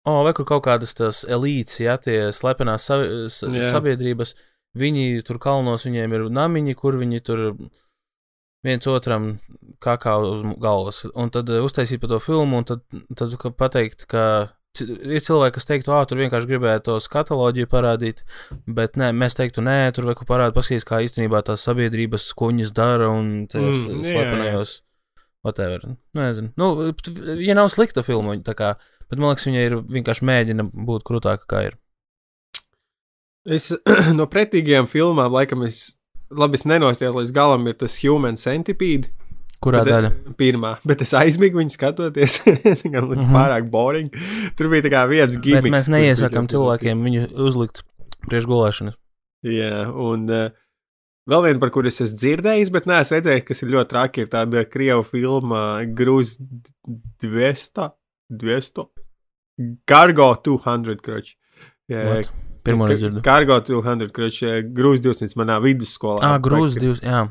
[0.07, 3.67] o, vai kur kaut kādas tās elītes, ja tie slepenās sa s- Jā.
[3.75, 4.31] sabiedrības,
[4.77, 7.43] viņi tur kalnos, viņiem ir namiņi, kur viņi tur
[8.65, 9.31] viens otram
[9.83, 11.05] kakā uz galvas.
[11.15, 12.85] Un tad uh, uztaisīt par to filmu, un tad,
[13.17, 14.23] tad pateikt, ka.
[14.79, 18.21] Ir cilvēki, kas teiktu, ah, tur vienkārši gribēja to skatoloģiju parādīt,
[18.69, 22.75] bet nē, mēs teiktu, nē, tur vajag parādīt, paskatīt, kā īstenībā tās sabiedrības, ko viņas
[22.77, 24.75] dara un tajos Mm, slepenajos.
[25.41, 25.87] Whatever.
[25.89, 26.53] Nu, Nezinu.
[26.59, 26.69] Nu,
[27.41, 28.75] viņa nav slikta filma, tā kā,
[29.09, 31.79] bet man liekas, viņa ir vienkārši mēģina būt krūtāka, kā ir.
[33.47, 33.69] Es
[34.19, 35.93] no pretīgajām filmām, laikam, es,
[36.31, 39.13] labi, es nenostājos līdz galam, ir tas Human Centipede.
[39.59, 40.09] Kurā bet, daļa?
[40.39, 42.37] Pirmā, bet es aizmigu viņu skatoties.
[42.63, 43.11] Tas bija mm.
[43.11, 43.35] -hmm.
[43.35, 44.13] pārāk boring.
[44.55, 45.73] Tur bija tā kā viens Bet gimmicks.
[45.73, 47.83] mēs kurš bija neiesakām cilvēkiem viņu uzlikt
[48.29, 48.95] priekš gulēšanas.
[49.49, 50.55] Jā, un uh,
[51.27, 54.31] vēl viena, par kuru es esmu dzirdējis, bet neesmu redzējis, kas ir ļoti traki, ir
[54.31, 55.63] tāda krievu filma
[55.95, 56.37] Grūz
[57.23, 57.91] 200.
[58.29, 58.87] 200.
[59.89, 61.35] Cargo 200, kroč.
[62.69, 62.75] What?
[62.77, 63.21] Pirmo reizi dzirdu.
[63.25, 64.39] Cargo 200, kroč,
[64.77, 66.21] Grūz 200 manā vidusskolā.
[66.23, 67.25] Ah, grūzi divas, jā.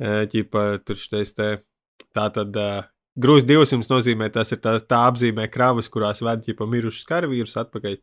[0.00, 1.50] Eh, Ķipa, tur šitais te.
[2.16, 2.80] Tā tad uh,
[3.20, 7.98] grūzi 200 nozīmē, tas ir tā, tā apzīmē kravas, kurās ved ķipa mirušas karavīrus atpakaļ.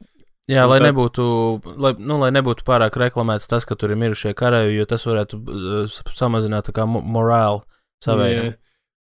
[0.48, 1.24] Jā, Un lai tad- nebūtu,
[1.76, 5.42] lai, nu, lai nebūtu pārāk reklamēts tas, ka tur ir mirušie karavīri, jo tas varētu
[5.44, 6.70] uh, samazināt
[7.04, 7.66] morāli
[8.06, 8.54] savējiem.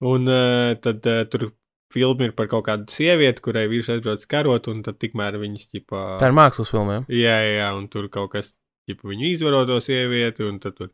[0.09, 1.51] Un uh, tad uh, tur
[1.95, 6.05] filma ir par kaut kādu sievieti, kurai vīrs aizbrauc karot, un tad tikmēr viņas ķipa.
[6.23, 7.01] Tā ir mākslas filma.
[7.01, 7.05] Ja?
[7.09, 8.53] Jā, jā, jā, un tur kaut kas,
[8.89, 10.93] ķipa, viņu izvaro to sievieti, un tad tur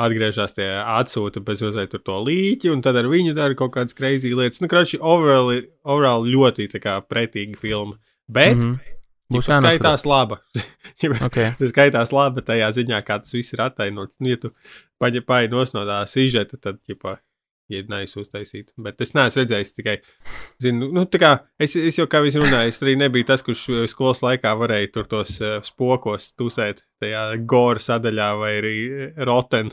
[0.00, 3.96] atgriežas tie atsūta bez uzai tur to līķi, un tad ar viņu dara kaut kādas
[3.96, 4.62] crazy lietas.
[4.62, 5.52] Nu, krāšņi, overall,
[5.84, 7.98] overall ļoti tā kā pretīga filma.
[8.28, 8.62] Bet mm.
[8.72, 8.98] -hmm.
[9.32, 10.02] Būs tas jānoskatās.
[10.04, 10.40] skaitās laba.
[11.26, 11.52] Okay.
[11.58, 14.18] Tas skaitās labi tajā ziņā, kā tas viss ir attainots.
[14.20, 14.52] Nu, ja tu
[15.00, 17.16] paņem no tā sižeta, tad, ģipā,
[17.80, 18.72] ir nais uztaisīt.
[18.76, 19.96] Bet es neesmu redzējis tikai,
[20.62, 23.62] zinu, nu, tā kā es, es jau kā viņš runāja, es arī nebiju tas, kurš
[23.72, 29.24] uh, skolas laikā varēja tur tos uh, spokos tusēt tajā gora sadaļā vai arī uh,
[29.28, 29.72] roten.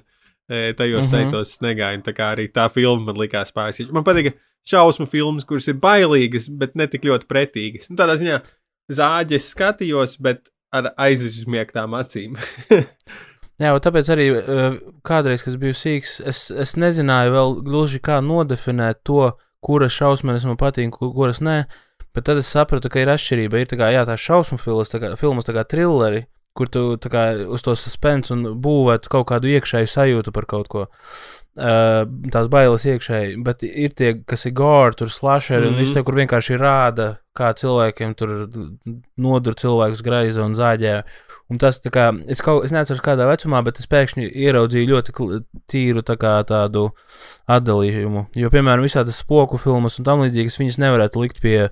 [0.50, 1.32] eh, Tajos mm -hmm.
[1.32, 2.02] saitos negāju.
[2.02, 3.92] Tā kā arī tā filma man likās pārāk.
[3.94, 4.34] Man patīk
[4.66, 7.90] šausmu filmas, kuras ir bailīgas, bet ne tik ļoti pretīgas.
[7.90, 8.40] Nu, tādā ziņā
[8.90, 12.38] zāģes skatījos, bet ar aizsmiegtām acīm.
[13.60, 19.02] Jā, tāpēc arī uh, kādreiz, kad biju sīgs, es, es nezināju vēl gluži kā nodefinēt
[19.04, 21.66] to, kuras šausmas man patīk, ku- kuras nē.
[22.16, 23.60] Bet tad es sapratu, ka ir atšķirība.
[23.60, 26.24] Ir tā kā, jā, tā šausmu filmas, tā kā, filmas, tā kā trilleri,
[26.58, 30.88] kur tu kā, uz to suspensu un būvētu kaut kādu iekšēju sajūtu par kaut ko.
[31.60, 35.68] Uh, tās bailes iekšēji, bet ir tie, kas ir gori, tur slasheri, mm -hmm.
[35.68, 35.80] un Mhm.
[35.84, 38.36] viss tie, kur vienkārši rāda, kā cilvēkiem tur
[39.20, 40.94] nodur cilvēkus greizi un zāģē.
[41.50, 45.16] Un tas, kā, es, kaut, es neatceros, kādā vecumā, bet es pēkšņi ieraudzīju ļoti
[45.72, 46.90] tīru tā kā, tādu
[47.50, 48.28] atdalījumu.
[48.38, 51.70] Jo, piemēram, visā tas spoku filmas un tam līdzīgas viņas nevarētu likt pie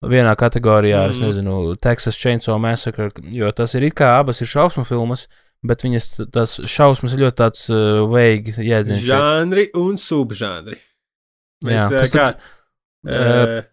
[0.00, 1.10] vienā kategorijā, mm.
[1.12, 1.26] es Mhm.
[1.28, 5.26] nezinu, Texas Chainsaw Massacre, jo tas ir it kā abas ir šausmu filmas,
[5.60, 9.04] bet viņas tas šausmas ir ļoti tāds uh, veigi jēdziens.
[9.04, 10.78] Žanri un subžanri.
[11.60, 12.40] Jā, Mēs, eh, kas kā, tad-
[13.04, 13.66] eh, Š-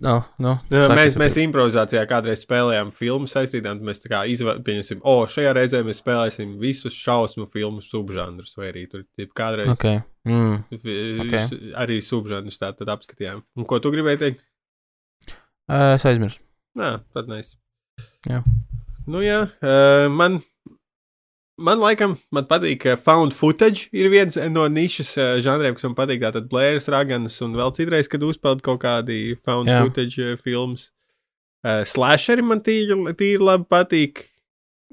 [0.00, 4.94] No, no, Jā, sāki, mēs, mēs improvizācijā kādreiz spēlējām filmu saistītām, mēs tā kā izvēlējāmies,
[5.00, 9.04] o, šajā reizē mēs spēlēsim visus šausmu filmu subžanrus, vai arī tur
[9.36, 10.00] kādreiz Okay.
[10.24, 10.62] Mm.
[10.72, 11.20] okay.
[11.26, 11.54] ok.
[11.84, 13.44] arī subžanrus tā tad apskatījām.
[13.58, 14.46] Un ko tu gribēji teikt?
[15.68, 16.40] Uh, es aizmirsu.
[16.80, 17.42] Nē, tad nē.
[18.28, 18.40] Jā.
[19.10, 20.40] Nu jā, uh, man.
[21.54, 25.94] Man laikam, man patīk, ka found footage ir viens no nišas uh, žanriem, kas man
[25.94, 26.24] patīk.
[26.24, 29.84] Tātad Blērs, Raganas un vēl citreiz, kad uzpeld kaut kādi found Jā.
[29.84, 30.88] Footage uh, filmas.
[31.62, 34.24] Uh, slasheri man tīri, tīri labi patīk.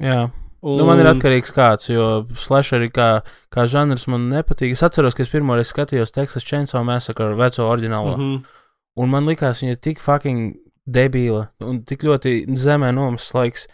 [0.02, 0.30] Jā.
[0.62, 0.78] Un...
[0.78, 3.10] Nu, man ir atkarīgs kāds, jo slasheri kā,
[3.50, 4.76] kā žanrs man nepatīk.
[4.76, 8.14] Es atceros, ka es pirmoreiz skatījos Texas Chainsaw Massacre veco oriģinālo.
[8.14, 8.60] Mm -hmm.
[9.02, 10.54] Un man likās, viņa ir tik fucking
[10.86, 13.68] debīla un tik ļoti zemē nomasts laiks.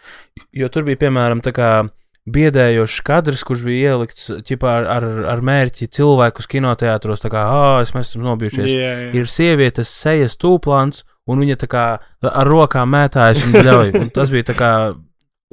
[0.54, 1.90] Jo tur bija, piemēram, tā kā
[2.28, 7.24] biedējošs kadrs, kurš bija ielikts ķipā, ar, ar, ar mērķi cilvēkus kinoteātros.
[7.24, 8.72] Tā kā, ah, es mēs esam nobijušies.
[8.72, 9.12] Jā, jā.
[9.16, 11.86] Ir sievietes sejas tūplāns, un viņa tā kā
[12.28, 13.94] ar rokām mētājas un ļauj.
[14.02, 14.72] Un tas bija tā kā,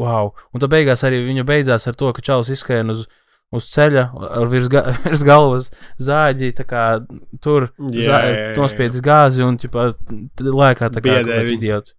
[0.00, 0.32] wow.
[0.52, 3.06] Un tad beigās arī viņa beidzās ar to, ka čalis izskrien uz,
[3.54, 4.08] uz ceļa,
[4.40, 5.70] ar virs, ga virs galvas
[6.02, 6.86] zāģi, tā kā
[7.44, 8.54] tur Jā, zā, jā, jā.
[8.58, 9.92] nospiedis gāzi un ķipā,
[10.42, 11.54] lēkā tā kā viņu.
[11.58, 11.94] idiots.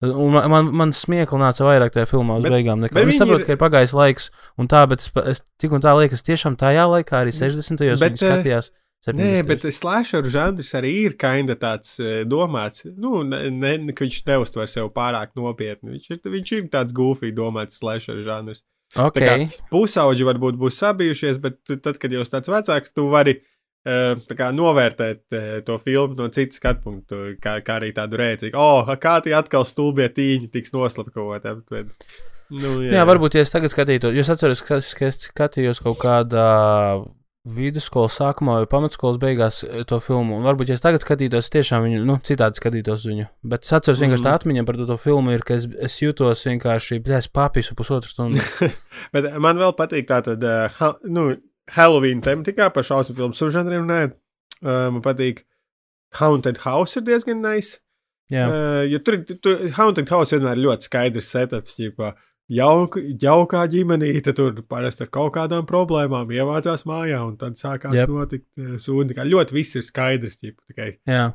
[0.00, 2.78] Un man, man, man smiekli nāca vairāk tajā filmā uz Bet- beigām.
[2.84, 2.94] Nekā.
[3.00, 5.80] Es viņi saprotu, ir- ka ir pagājis laiks, un tā, bet es, es tik un
[5.82, 7.82] tā liekas, tiešām tajā laikā, arī 60.
[7.82, 8.70] gados, Bet, eh, skatījās.
[9.08, 9.46] Nē, 70.
[9.46, 12.84] bet slasheru žanrs arī ir kinda tāds eh, domāts.
[12.96, 15.96] Nu, ne, ne, ka viņš neuztver sev pārāk nopietni.
[15.98, 18.62] Viņš ir, viņš ir tāds goofy domāts slasheru žanrs.
[18.96, 23.08] Ok, tā kā Pusauģi varbūt būs sabijušies, bet tu, tad, kad jau tāds vecāks, tu
[23.10, 23.40] vari
[24.38, 28.54] kā novērtēt eh, to filmu no citas skatu punktu, kā, kā arī tādu rēcīgu.
[28.58, 31.56] Oh, kā tie atkal stulbie tīņi tiks noslapkavoti.
[31.70, 32.10] bet-
[32.50, 35.82] Nu, Jā, varbūt, ja es tagad skatītos, jo es atceros, ka es, ka es skatījos
[35.84, 36.46] kaut kādā
[37.48, 41.84] vidusskolas sākumā vai pamatskolas beigās eh, to filmu, un varbūt, ja es tagad skatītos, tiešām
[41.86, 43.26] viņu, nu, citādi skatītos viņu.
[43.52, 44.40] Bet es atceros, vienkārši tā Mhm.
[44.40, 48.40] atmiņa par to, to filmu ir, ka es, es jūtos vienkārši, bļēs, papīsu pusotru stundu.
[49.14, 51.30] Bet man vēl patīk tā tad, uh, nu,
[51.74, 53.88] Halloween tematikā par šausmu filmu subžanriem.
[53.88, 54.00] Nē,
[54.62, 55.44] uh, man patīk
[56.18, 57.82] Haunted House ir diezgan nice.
[58.32, 61.78] Jā, Uh, jo tur, tur Haunted House vienmēr ir ļoti skaidrs setups.
[61.80, 62.12] Ģipā.
[62.48, 68.08] Jauka, jaukā ģimenīte tur parasti ar kaut kādām problēmām ievācās mājā, un tad sākās yep.
[68.08, 69.16] notikt sūdi.
[69.16, 70.40] Ļoti viss ir skaidrs.
[70.40, 71.26] Ģipa, tikai jā.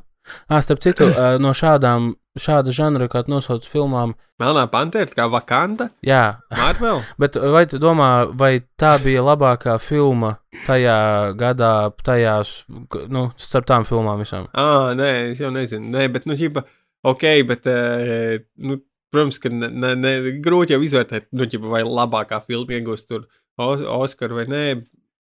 [0.48, 5.90] Ah, starp citu, eh, no šādām, šāda žanra, kā nosauc filmām, Melnā pantēra, kā Vakanda,
[6.02, 7.02] jā, Marvel.
[7.22, 10.96] Bet vai tu domā, vai tā bija labākā filma tajā
[11.38, 12.64] gadā, tajās,
[13.12, 14.48] nu, starp tām filmām visām?
[14.52, 15.92] Ah, nē, es jau nezinu.
[15.94, 16.64] Nē, bet, nu, ģipa,
[17.06, 18.80] ok, bet, uh, nu,
[19.14, 23.28] protams, ka ne, ne, ne, grūti jau izvērtēt, nu, ģipa, vai labākā filma iegūst tur
[23.60, 24.64] Os Oskaru vai nē.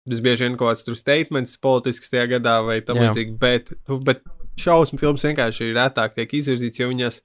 [0.09, 4.01] Tas bieži vien kaut kāds tur statements politisks tajā gadā vai tam līdzīgi, bet, nu,
[4.03, 4.25] bet
[4.61, 7.21] šausmu filmas vienkārši retāk tiek izvirzīts, jo viņas.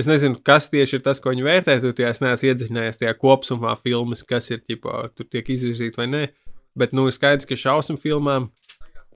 [0.00, 1.76] Es nezinu, kas tieši ir tas, ko viņi vērtē.
[1.82, 6.08] Tur tajā es neesmu iedziļinājies tajā kopumā filmas, kas ir ģipa, tur tiek izvirzīti vai
[6.08, 6.22] nē.
[6.78, 8.48] Bet nu, ir skaidrs, ka šausmu filmām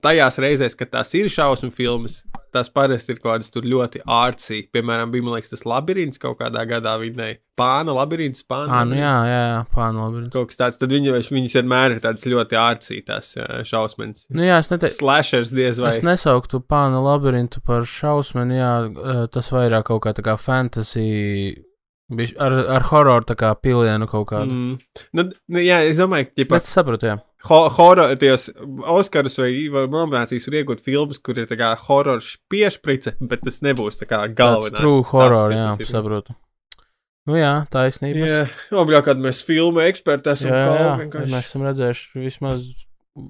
[0.05, 2.21] tajās reizēs, kad tās ir šausmu filmas,
[2.57, 4.63] tās parasti ir kaut kādas tur ļoti ārcī.
[4.73, 7.39] Piemēram, bija liekas, tas labirints kaut kādā gadā vidēji.
[7.57, 8.69] Pāna labirints, pāna.
[8.69, 9.31] Ah, nu jā, labirints.
[9.31, 10.23] jā, jā pāna labi.
[10.33, 14.27] Kaut kas tāds, tad viņi, viņas vienmēr ir tādas ļoti ārcī, tās ā, šausmas.
[14.33, 14.97] Nu jā, es neteiktu.
[14.99, 15.95] Slashers diez vai.
[15.95, 18.73] Es nesauktu pāna labirintu par šausmeni, jā,
[19.33, 21.07] tas vairāk kaut kā tā kā fantasy,
[22.37, 24.53] ar, ar hororu tā kā pilienu kaut kādu.
[24.53, 25.07] Mm.
[25.17, 27.17] Nu, nu, jā, es domāju, ka Bet es saprotu, jā.
[27.45, 28.49] Ho horror, ties
[28.97, 29.51] Oskarus vai
[29.87, 32.19] nominācijas var iegūt filmas, kur ir tā kā horror
[32.49, 34.79] piešprice, bet tas nebūs tā kā galvenais.
[34.81, 36.35] true stāsts, horror, jā, saprotu.
[37.27, 38.25] Nu jā, taisnība.
[38.25, 40.49] Jā, obligāti, kad mēs filmu eksperti esam.
[40.49, 40.91] jā, jā, jā.
[41.03, 42.67] vienkārši- Mēs esam redzējuši vismaz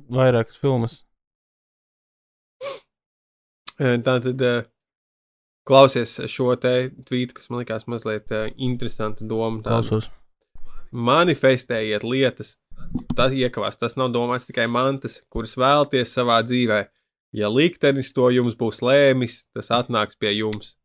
[0.09, 1.03] vairākas filmas.
[3.77, 4.41] Tā tad
[5.67, 9.61] klausies šo te tvītu, kas man likās mazliet interesanta doma.
[9.61, 9.81] tāda.
[9.83, 10.09] Klausos.
[10.93, 12.55] Manifestējiet lietas,
[13.17, 13.79] tas iekavās.
[13.79, 16.85] Tas nav domāts tikai mantas, kuras vēlaties savā dzīvē.
[17.35, 20.75] Ja liktenis to jums būs lēmis, tas atnāks pie jums.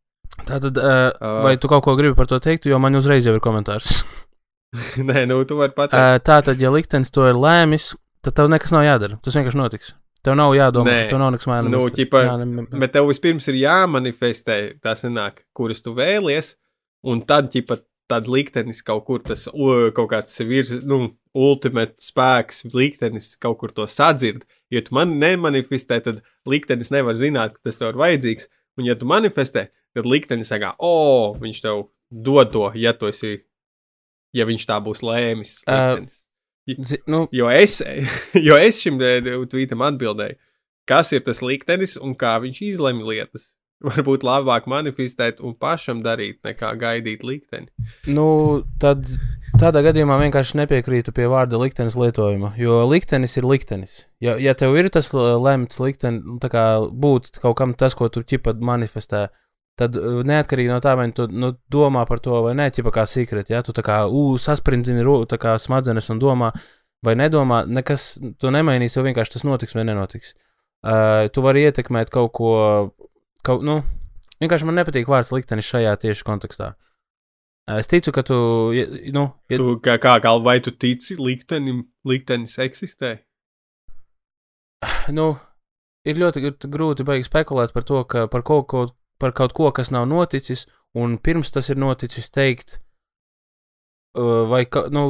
[0.48, 1.12] Tātad, uh,
[1.44, 4.02] vai tu kaut ko gribi par to teikt, jo man uzreiz jau ir komentārs.
[5.08, 5.98] Nē, nu, tu vari pateikt.
[5.98, 7.92] Uh, tātad, ja liktenis to ir lēmis,
[8.24, 9.18] tad tev nekas nav jādara.
[9.22, 9.92] Tas vienkārši notiks.
[10.22, 11.06] Tev nav jādomā, Nē.
[11.10, 11.74] tev nav nekas mainīgs.
[11.74, 12.22] Nu, ķipa,
[12.78, 16.54] Bet tev vispirms ir jāmanifestē tas, nenāk, kuras tu vēlies,
[17.10, 17.80] un tad, ķipa,
[18.12, 19.46] tad liktenis kaut kur tas
[19.96, 24.44] kaut kāds virs, nu, ultimate spēks, liktenis kaut kur to sadzird.
[24.72, 28.48] Ja tu man nemanifestē, tad liktenis nevar zināt, ka tas tev ir vajadzīgs.
[28.78, 33.38] Un, ja tu manifestē, tad liktenis saka, o, viņš tev dod to, ja tu esi,
[34.36, 35.58] ja viņš tā būs lēmis.
[35.64, 36.18] Liktenis.
[36.62, 37.80] Zi, nu, Jo es,
[38.46, 40.38] jo es šim eh, tvītam atbildēju,
[40.88, 43.52] kas ir tas liktenis un kā viņš izlemj lietas.
[43.82, 47.70] Varbūt labāk manifestēt un pašam darīt, nekā gaidīt likteni.
[48.06, 48.26] nu,
[48.82, 49.08] tad
[49.60, 53.96] tādā gadījumā vienkārši nepiekrītu pie vārda liktenis lietojuma, jo liktenis ir liktenis.
[54.22, 58.24] Ja, ja tev ir tas lemts liktenis, tā kā būt kaut kam tas, ko tu
[58.26, 59.26] ķipat manifestē,
[59.80, 63.06] tad uh, neatkarīgi no tā, vai tu nu, domā par to vai nē, ķipa kā
[63.08, 64.02] secret, ja tu tā kā
[65.42, 66.52] kā smadzenes un domā,
[67.02, 70.36] vai nedomā, nekas tu nemainīs, jo vienkārši tas notiks vai nenotiks.
[70.82, 72.52] Uh, tu vari ietekmēt kaut ko,
[73.46, 73.80] kaut, nu,
[74.42, 76.72] vienkārši man nepatīk vārds liktenis šajā tieši kontekstā.
[77.78, 78.36] Es ticu, ka tu,
[79.14, 79.22] nu,
[79.52, 83.20] ja, Tu, kā, kā, kā, vai tu tici liktenim, liktenis eksistē?
[85.14, 85.28] nu,
[86.08, 88.86] ir ļoti gr- grūti beigt spekulēt par to, ka par kaut, ko,
[89.22, 90.66] par kaut ko, kas nav noticis,
[90.98, 92.80] un pirms tas ir noticis, teikt,
[94.50, 95.06] vai, ka, nu,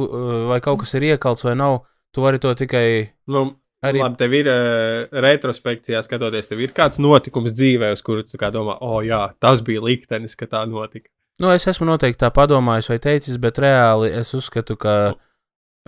[0.47, 1.81] vai kaut kas ir iekalts vai nav.
[2.13, 3.47] Tu vari to tikai Nu,
[3.85, 4.01] arī.
[4.03, 8.77] Labi, tev ir uh, retrospekcijā skatoties, tev ir kāds notikums dzīvē, uz kuru tu domā,
[8.79, 11.09] o, oh, jā, tas bija liktenis, ka tā notika.
[11.41, 15.15] Nu, es esmu noteikti tā padomājis vai teicis, bet reāli es uzskatu, ka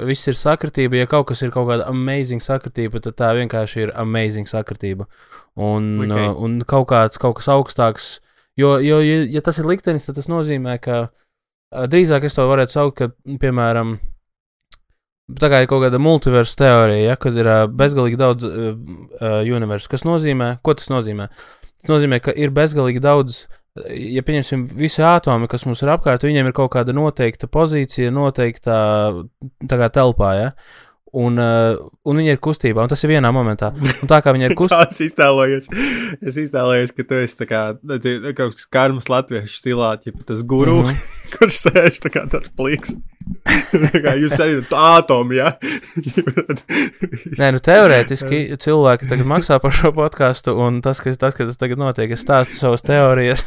[0.03, 0.97] viss ir sakritība.
[0.99, 5.07] Ja kaut kas ir kaut kāda amazing sakritība, tad tā vienkārši ir amazing sakritība.
[5.55, 6.09] Un, Ok.
[6.09, 6.25] okay.
[6.31, 8.09] uh, un kaut, kāds, kaut kas augstāks.
[8.59, 12.47] Jo, jo ja, ja tas ir liktenis, tad tas nozīmē, ka uh, drīzāk es to
[12.49, 13.97] varētu saukt, ka, piemēram,
[15.41, 18.71] tā kā ir kaut kāda multiversu teorija, ja, kad ir uh, bezgalīgi daudz uh,
[19.19, 19.91] uh, universu.
[19.91, 20.57] Kas nozīmē?
[20.65, 21.29] Ko tas nozīmē?
[21.81, 23.45] Tas nozīmē, ka ir bezgalīgi daudz
[23.75, 28.75] ja pieņemsim visi atomi, kas mums ir apkārt, viņiem ir kaut kāda noteikta pozīcija, noteikta
[29.67, 30.51] tā kā telpā, ja?
[31.15, 33.69] Un, uh, un viņi ir kustībā, un tas ir vienā momentā.
[34.03, 35.69] Un tā kā viņi ir kustībā, es iztēlojos.
[36.19, 40.81] Es iztēlojos, ka tu esi kā tā- kaut kāds karmas latviešu stilā, ja tas guru,
[40.81, 40.89] mm.
[40.89, 41.19] -hmm.
[41.37, 42.95] kurš sēž tā kā tāds pliks.
[44.21, 45.51] Jūs esat atomi, jā.
[47.39, 51.81] Nē, nu teorētiski cilvēki tagad maksā par šo podkāstu, un tas, kas, tas, kas tagad
[51.81, 53.45] notiek, es stāstu savas teorijas.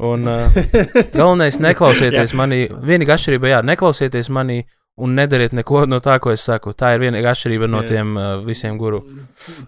[0.00, 0.58] Un uh,
[1.18, 2.64] galvenais- neklausieties manī.
[2.70, 4.62] Vienīgā atšķirība, jā, neklausieties manī
[5.00, 6.72] un nedariet neko no tā, ko es saku.
[6.76, 9.02] Tā ir vienīgā atšķirība no tiem uh, visiem guru.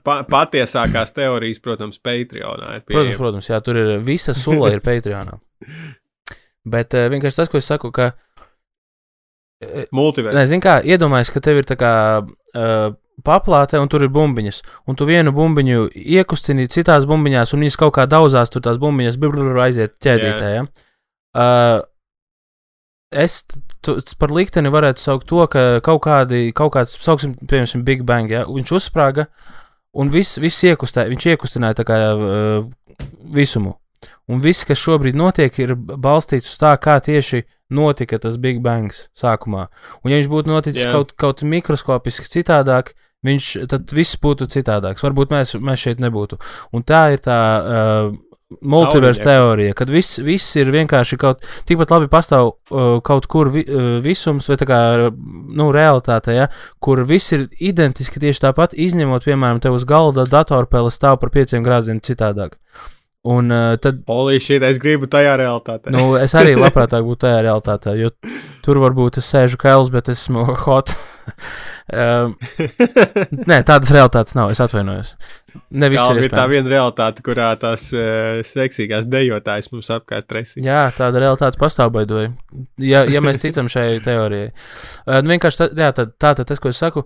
[0.07, 3.21] Pa, patiesākās teorijas, protams, Patreonā ir Protams, pieejamas.
[3.21, 5.37] protams, jā, tur ir visa sula ir Patreonā.
[6.65, 8.13] Bet uh, vienkārši tas, ko es saku, ka.
[8.15, 8.29] Uh,
[9.95, 10.35] Multivers.
[10.37, 11.93] Nezinu, kā iedomājies, ka tev ir tā kā
[12.23, 12.95] uh,
[13.25, 14.61] paplāte un tur ir bumbiņas.
[14.89, 19.19] Un tu vienu bumbiņu iekustini citās bumbiņās, un viņas kaut kā daudzās tur tās bumbiņas
[19.23, 20.53] brrr, aiziet ķēdītē.
[20.57, 20.67] Ja?
[21.33, 21.79] Uh,
[23.13, 23.43] es
[23.85, 28.33] tu, par likteni varētu saukt to, ka kaut kādi, kaut kāds, sauksim, piemēram, Big Bang,
[28.33, 28.47] ja?
[28.49, 29.29] viņš uzsprāga
[29.93, 32.67] un viss, viss iekustē, viņš iekustināja tā kā uh,
[33.37, 33.77] visumu.
[34.31, 39.07] Un viss, kas šobrīd notiek, ir balstīts uz tā, kā tieši notika tas Big Bangs
[39.19, 39.69] sākumā.
[40.03, 40.97] Un, ja viņš būtu noticis yeah.
[40.97, 42.93] kaut, kaut mikroskopiski citādāk,
[43.27, 45.05] viņš tad viss būtu citādāks.
[45.05, 46.39] Varbūt mēs, mēs šeit nebūtu.
[46.75, 48.13] Un tā ir tā uh,
[48.61, 49.75] multiverse Teorija.
[49.75, 54.49] kad viss, viss ir vienkārši kaut tikpat labi pastāv uh, kaut kur vi, uh, visums,
[54.51, 54.81] vai tā kā
[55.13, 56.49] nu, realitāte, ja,
[56.83, 61.65] kur viss ir identiski tieši tāpat, izņemot, piemēram, te uz galda datorpēle stāv par pieciem
[61.65, 62.59] grāziem citādāk.
[63.23, 65.93] Un uh, tad Polī, šī es gribu tajā realitātē.
[65.95, 68.09] Nu, es arī labprātāk būtu tajā realitātē, jo
[68.67, 70.91] tur varbūt es sēžu kails, bet esmu hot.
[71.95, 72.33] um,
[73.47, 74.51] nē, tādas realitātes nav.
[74.51, 75.13] Es atvainojos.
[75.71, 80.65] Ne viss Tā ir tā viena realitāte, kurā tās uh, seksīgās dejotājas mums apkārt resī.
[80.67, 82.33] Jā, tāda realitāte pastāv baidoja.
[82.83, 84.49] Ja, ja mēs ticam šai teorijai.
[85.07, 87.05] Uh, vienkārši tā, jā, tā, tā tad tas, ko es saku,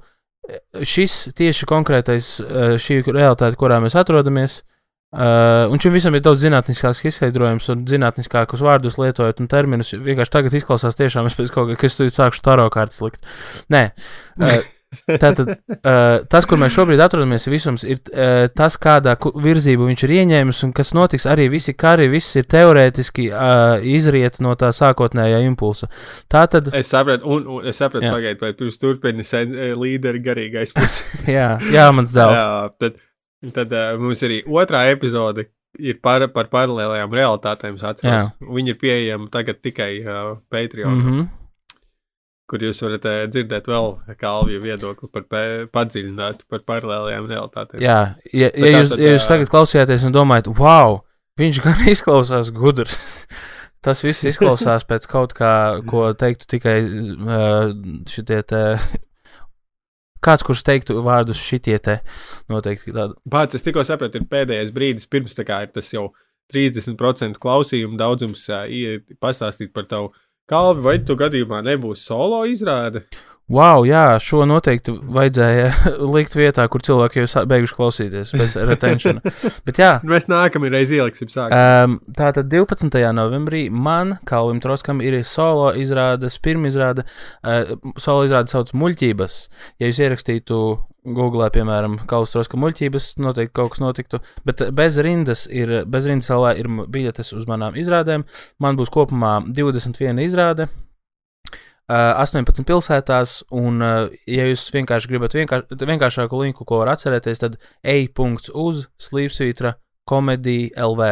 [0.80, 4.75] šis tieši konkrētais, uh, šī realitāte, kurā mēs atrodamies, Uh,
[5.16, 9.94] un šim visam ir daudz zinātniskāks izskaidrojums, un zinātniskākus vārdus lietojot un terminus.
[9.96, 13.24] Vienkārši tagad izklausās tiešām, pēc kaut kā, kas tur sākšu taro kārtas likt.
[13.72, 13.88] Nē,
[14.40, 14.58] uh,
[15.22, 15.56] Tātad uh,
[16.30, 20.74] tas, kur mēs šobrīd atrodamies, visums ir uh, tas, kādā virzību viņš ir ieņēmis un
[20.76, 21.26] kas notiks.
[21.30, 25.90] Arī visi kari, viss ir teorētiski uh, izriet no tā sākotnējā impulsa.
[26.32, 31.02] Tātad, Es sapratu, un, un es sapratu, pagaidiet, vai pirms turpini sen, līderi garīgais puses.
[31.28, 32.38] jā, jā mans dēls.
[32.38, 32.48] Jā,
[32.82, 33.02] tad,
[33.56, 37.80] tad uh, mums arī otrā epizode ir par, par paralēlējām realitātēm.
[38.40, 41.28] Viņi ir pieejami tagad tikai uh, Patreon, mm Mm -hmm.
[42.46, 45.24] kur jūs varat uh, dzirdēt vēl Kalviju viedokli par
[45.72, 47.80] padziļinātu par paralēlējām realitātēm.
[47.80, 51.00] Jā, ja, ja, jūs, tad, ja jūs tagad klausījāties un domājat, wow,
[51.38, 53.26] viņš gan izklausās gudrs.
[53.86, 57.74] Tas viss izklausās pēc kaut kā, ko teiktu tikai uh,
[58.06, 58.42] šitie.
[60.26, 62.00] Kāds, kurš teiktu vārdus šitie te,
[62.50, 63.14] noteikti tādu.
[63.30, 66.08] Pats es tikko sapratu, ir pēdējais brīdis, pirms tā kā ir tas jau
[66.54, 68.66] 30% klausījumu daudzums, uh,
[69.22, 70.12] pastāstīt par tavu
[70.50, 73.06] kalvi, vai tu gadījumā nebūs solo izrāde.
[73.46, 75.66] Wow, jā, šo noteikti vajadzēja
[76.16, 79.20] likt vietā, kur cilvēki jau beiguši klausīties bez retention.
[79.68, 81.60] Bet jā, Mēs nākamajā reizē ieliksim sākumā.
[81.84, 82.90] Um, tātad 12.
[83.14, 87.04] novembrī man, Kalvim Troskam, ir solo izrādes, pirmā izrāde.
[87.46, 89.38] Uh, solo izrāde sauc muļķības.
[89.78, 90.58] Ja jūs ierakstītu
[91.06, 94.20] Google, piemēram, Kalvs Troska muļķības, noteikti kaut kas notiktu.
[94.48, 98.26] Bet bez rindas ir, bez rindas salā ir biļetes uz manām izrādēm.
[98.58, 100.66] Man būs kopumā 21 izrāde.
[101.86, 107.38] Uh, 18 pilsētās, un, uh, ja jūs vienkārši gribat vienkār, vienkāršāku linku, ko var atcerēties,
[107.38, 109.76] tad e-uz slīpsvītra
[110.10, 111.10] komēdija LV.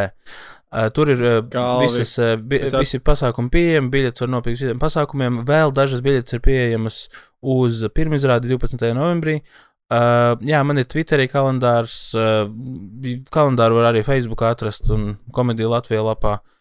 [0.75, 1.23] Uh, tur ir
[1.53, 1.87] Galvi.
[1.87, 5.45] visas, bi visi pasākumi pieejami, biļetes var nopirkt visiem pasākumiem.
[5.47, 6.99] Vēl dažas biļetes ir pieejamas
[7.55, 8.91] uz pirmizrādi 12.
[8.99, 9.37] novembrī.
[9.95, 12.49] Uh, jā, man ir Twitterī kalendārs, uh,
[13.31, 16.41] kalendāru var arī Facebookā atrast un komēdija Latvijā lapā.
[16.41, 16.54] Uh,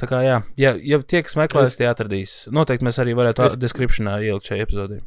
[0.00, 2.36] tā kā jā, ja, ja tie, kas meklēs, Es- tie atradīs.
[2.54, 3.60] Noteikti mēs arī varētu Es- es...
[3.62, 4.98] descriptionā ielikt šajā epizodē.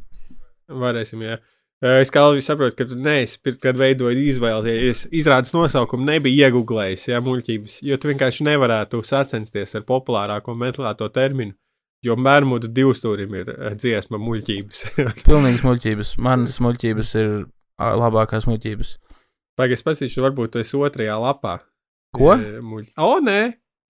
[0.72, 1.38] Varēsim, jā.
[1.82, 7.18] Es kā jau saprotu, ka tu neesi, kad veidoji izvēles, izrādes nosaukumu, nebija iegūlējis, jā,
[7.26, 11.56] muļķības, jo tu vienkārši nevarētu sacensties ar populārāko meklēto terminu,
[12.06, 14.84] jo Bermudu divstūrim ir dziesma muļķības.
[15.26, 16.14] Pilnīgas muļķības.
[16.22, 17.34] Manas muļķības ir
[17.82, 18.94] labākās muļķības.
[19.58, 21.58] Pagaidzi, pasīšu, varbūt tu esi otrajā lapā.
[22.14, 22.30] Ko?
[22.38, 22.86] Muļ...
[23.02, 23.40] O, nē,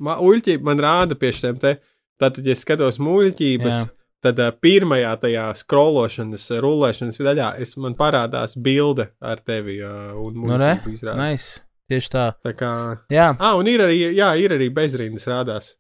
[0.01, 1.77] muļķība man rāda pie šiem te.
[2.23, 3.89] Tātad, ja es skatos muļķības, Jā.
[4.23, 10.35] tad uh, pirmajā tajā skrološanas, rullēšanas daļā es man parādās bilde ar tevi uh, un
[10.39, 11.19] Nu, muļķību izrādi.
[11.19, 11.61] nice.
[11.91, 12.27] Tieši tā.
[12.47, 12.71] Tā kā,
[13.13, 15.73] Jā, ah, un ir arī, jā, ir arī bezrindas rādās.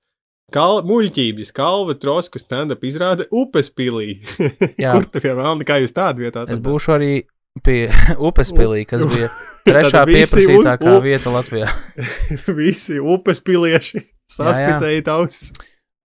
[0.52, 4.18] Kal, muļķības, kalva, trosku stand-up izrāde upes pilī.
[4.76, 4.92] Jā.
[4.98, 6.42] Kur tu piemēram, kā jūs tādu vietā?
[6.44, 7.12] es tad- būšu arī
[7.64, 7.86] pie
[8.28, 9.30] upes pilī, kas bija
[9.68, 11.68] trešā pieprasītākā un- vieta Latvijā.
[12.58, 14.02] Visi upes pilieši
[14.32, 15.52] saspicēja tautas.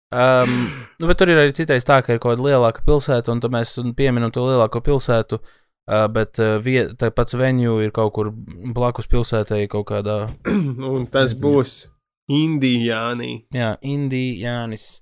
[0.07, 0.69] Um,
[1.01, 3.51] nu, bet tur ir arī citais tā, ka ir kaut kāda lielāka pilsēta, un tad
[3.51, 5.41] mēs pieminam to lielāko pilsētu.
[5.87, 8.29] Uh, bet uh, viet, tā pats venue ir kaut kur
[8.75, 10.17] blakus pilsētai, kaut kādā,
[10.91, 11.85] Un tas būs
[12.31, 13.45] Indijānī.
[13.55, 14.97] jā, Indijānis.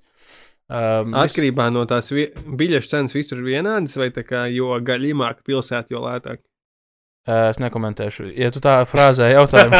[0.69, 6.01] Um, Atkarībā no tās biļešu cenas visur vienādas, vai tā kā jo gaļīgāka pilsēta, jo
[6.05, 6.41] lētāk.
[7.25, 8.27] Uh, es nekomentēšu.
[8.37, 9.79] Ja tu tā frāzē jautājumu,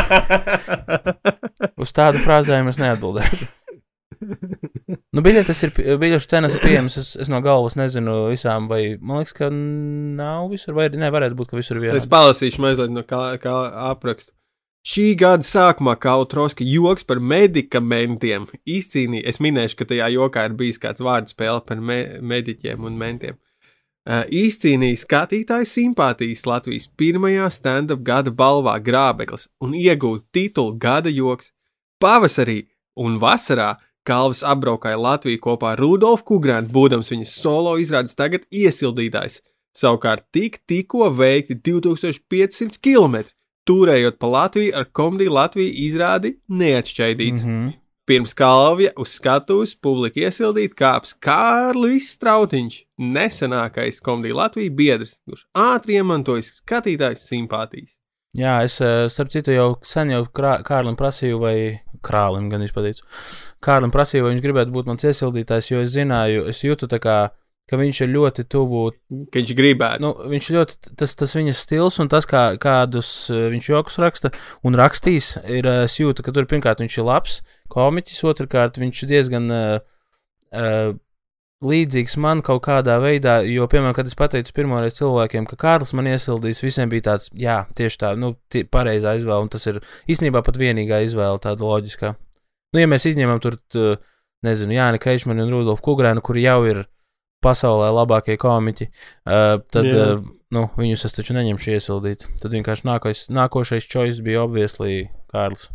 [1.86, 3.50] uz tādu frāzējumu es neatbildēšu.
[5.14, 6.96] Nu, biļetes ir, biļešu cenas ir pieejamas.
[7.00, 11.38] Es, es no galvas nezinu visām, vai man liekas, ka nav visur, vai arī nevarētu
[11.38, 13.56] būt, ka visur ir Es palasīšu mazliet no kā, kā
[13.92, 14.34] aprakstu.
[14.86, 19.26] Šī gada sākumā Kautroska joks par medikamentiem izcīnīja.
[19.32, 23.40] Es minēšu, ka tajā jokā ir bijis kāds vārdu spēle par me mediķiem un mentiem.
[24.06, 31.50] Uh, izcīnīja skatītāju simpātijas Latvijas pirmajā stand-up gada balvā grābeklis un iegūta titulu gada joks.
[31.98, 32.68] Pavasarī
[33.02, 33.72] un vasarā
[34.06, 39.40] Kalvs apbraukāja Latviju kopā ar Rudolfu Kungrānu, būdams viņas solo izrādes tagad iesildītājs.
[39.76, 43.26] Savukārt tik, tikko veikti 2500 km,
[43.66, 47.48] turējot pa Latviju ar komēdiju Latviju izrādi neatšķaidīts.
[47.48, 47.58] Mm.
[47.58, 47.74] -hmm.
[48.06, 55.98] Pirms kalvja uz skatuves publika iesildīt kāps Kārlis Strautiņš, nesenākais komēdija Latvijas biedrs, kurš ātri
[55.98, 57.96] iemantojis skatītāju simpātijas.
[58.38, 61.56] Jā, es eh, starp citu jau sen jau krā, Kārlim prasīju, vai
[62.06, 63.02] krālim gan izpadīju.
[63.66, 67.18] Kārlim prasīju, vai viņš gribētu būt mans iesildītājs, jo es zināju, es jūtu tā kā,
[67.70, 68.84] ka viņš ir ļoti tuvu
[69.34, 70.04] Ka viņš gribētu.
[70.04, 74.32] nu, viņš ļoti, tas, tas viņa stils un tas, kā, kādus eh, viņš joks raksta
[74.66, 77.40] un rakstīs, ir eh, es jūtu, ka tur pirmkārt viņš ir labs
[77.74, 79.80] komiķis, otrkārt viņš ir diezgan uh,
[80.54, 80.94] uh,
[81.66, 86.10] līdzīgs man kaut kādā veidā, jo, piemēram, kad es pateicu pirmoreiz cilvēkiem, ka Kārlis man
[86.12, 90.44] iesildīs, visiem bija tāds, jā, tieši tā, nu, tie, pareizā izvēle, un tas ir īstenībā
[90.46, 92.14] pat vienīgā izvēle, tāda loģiskā.
[92.76, 93.96] Nu, ja mēs izņemam tur, t,
[94.46, 96.84] nezinu, Jāni Kreičmanu un Rudolfu Kugrēnu, kuri jau ir
[97.46, 100.10] pasaulē labākie komiķi, uh, tad, Jā.
[100.18, 102.28] uh, nu, viņus es taču neņemšu iesildīt.
[102.42, 105.70] Tad vienkārši nākais, nākošais choice bija obviously Kārlis.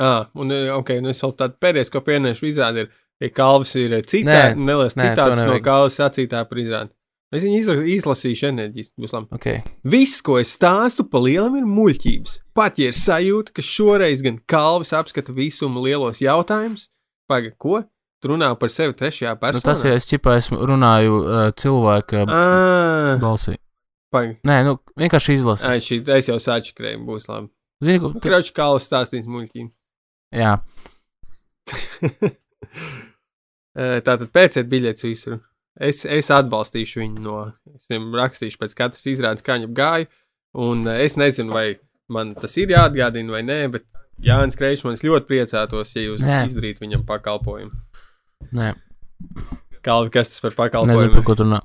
[0.00, 3.74] Ah, un, eh, ok, nu es vēl tādu pēdējais, ko pieminēšu, izrādi ir, ja kalvs
[3.76, 6.94] ir citādi, neliels nē, to citāts no kalvas sacītā par izrādi.
[7.32, 9.28] Es viņu izla- izlasīšu enerģijas, labi.
[9.32, 9.62] Okay.
[9.88, 12.34] Viss, ko es stāstu pa lielam, ir muļķības.
[12.54, 16.90] Pat ja ir sajūta, ka šoreiz gan kalvis apskata visumu lielos jautājumus,
[17.28, 17.84] pagaidi, ko?
[18.22, 19.58] Tu runā par sevi trešajā personā.
[19.58, 23.56] Nu, tas, ja es ķipā esmu runāju uh, cilvēka Ah, balsī.
[24.14, 24.38] pagaidi.
[24.46, 25.66] Nē, nu, vienkārši izlasi.
[25.66, 27.48] Ai, šī es jau sačakrēju, būs labi.
[27.82, 29.74] Zini, ko, tu, Kračs kalvis stāstīs muļķības.
[30.38, 30.52] jā,
[34.06, 35.38] Tātad pērciet biļetes visur.
[35.80, 37.36] Es, es atbalstīšu viņu no.
[37.74, 40.08] Es viņam rakstīšu pēc katras izrādes, kā viņam gāja.
[40.62, 41.78] Un es nezinu, vai
[42.12, 43.86] man tas ir jāatgādina vai nē, bet
[44.22, 46.42] Jānis Kreičmans ļoti priecātos, ja jūs Nē.
[46.50, 47.72] izdarītu viņam pakalpojumu.
[48.52, 48.72] Nē,
[49.82, 51.24] Kalvi, kas tas par nezinu, par pakalpojumu?
[51.26, 51.60] ko tu runā.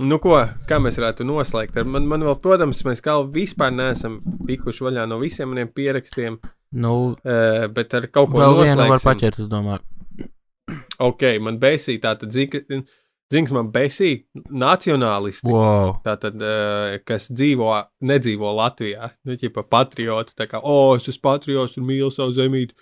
[0.00, 0.36] Nu, ko,
[0.68, 1.76] kā mēs varētu noslēgt?
[1.76, 6.38] Ar Man, man vēl, protams, mēs kā vispār neesam tikuši vaļā no visiem maniem pierakstiem,
[6.72, 9.82] Nu, eh, bet ar kaut ko vēl vienu var paķert, es domāju.
[11.02, 12.84] Ok, man besīja tātad, zin-
[13.32, 15.50] zins, man besīja nacionālisti.
[15.50, 15.96] Wow.
[16.04, 21.76] Tātad, eh, kas dzīvo, nedzīvo Latvijā, nu, ķipa patrioti, tā kā, o, es esmu patriots
[21.76, 22.72] un mīlu savu zemīti,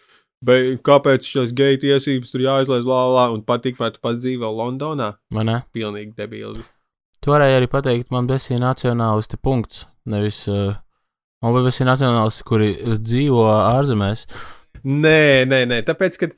[0.44, 4.50] bet kāpēc šīs geju tiesības tur jāizlaiž, bla, bla, un pat tikmēr tu pats dzīvo
[4.54, 5.14] Londonā?
[5.34, 5.60] Vai ne?
[5.74, 6.64] Pilnīgi debīli.
[7.24, 9.86] Tu varēji arī pateikt, man besīja nacionālisti punkts.
[10.08, 10.76] Nevis, uh,
[11.44, 12.70] man besīja nacionālisti, kuri
[13.02, 14.26] dzīvo ārzemēs.
[14.86, 16.30] Nē, nē, nē, tāpēc, ka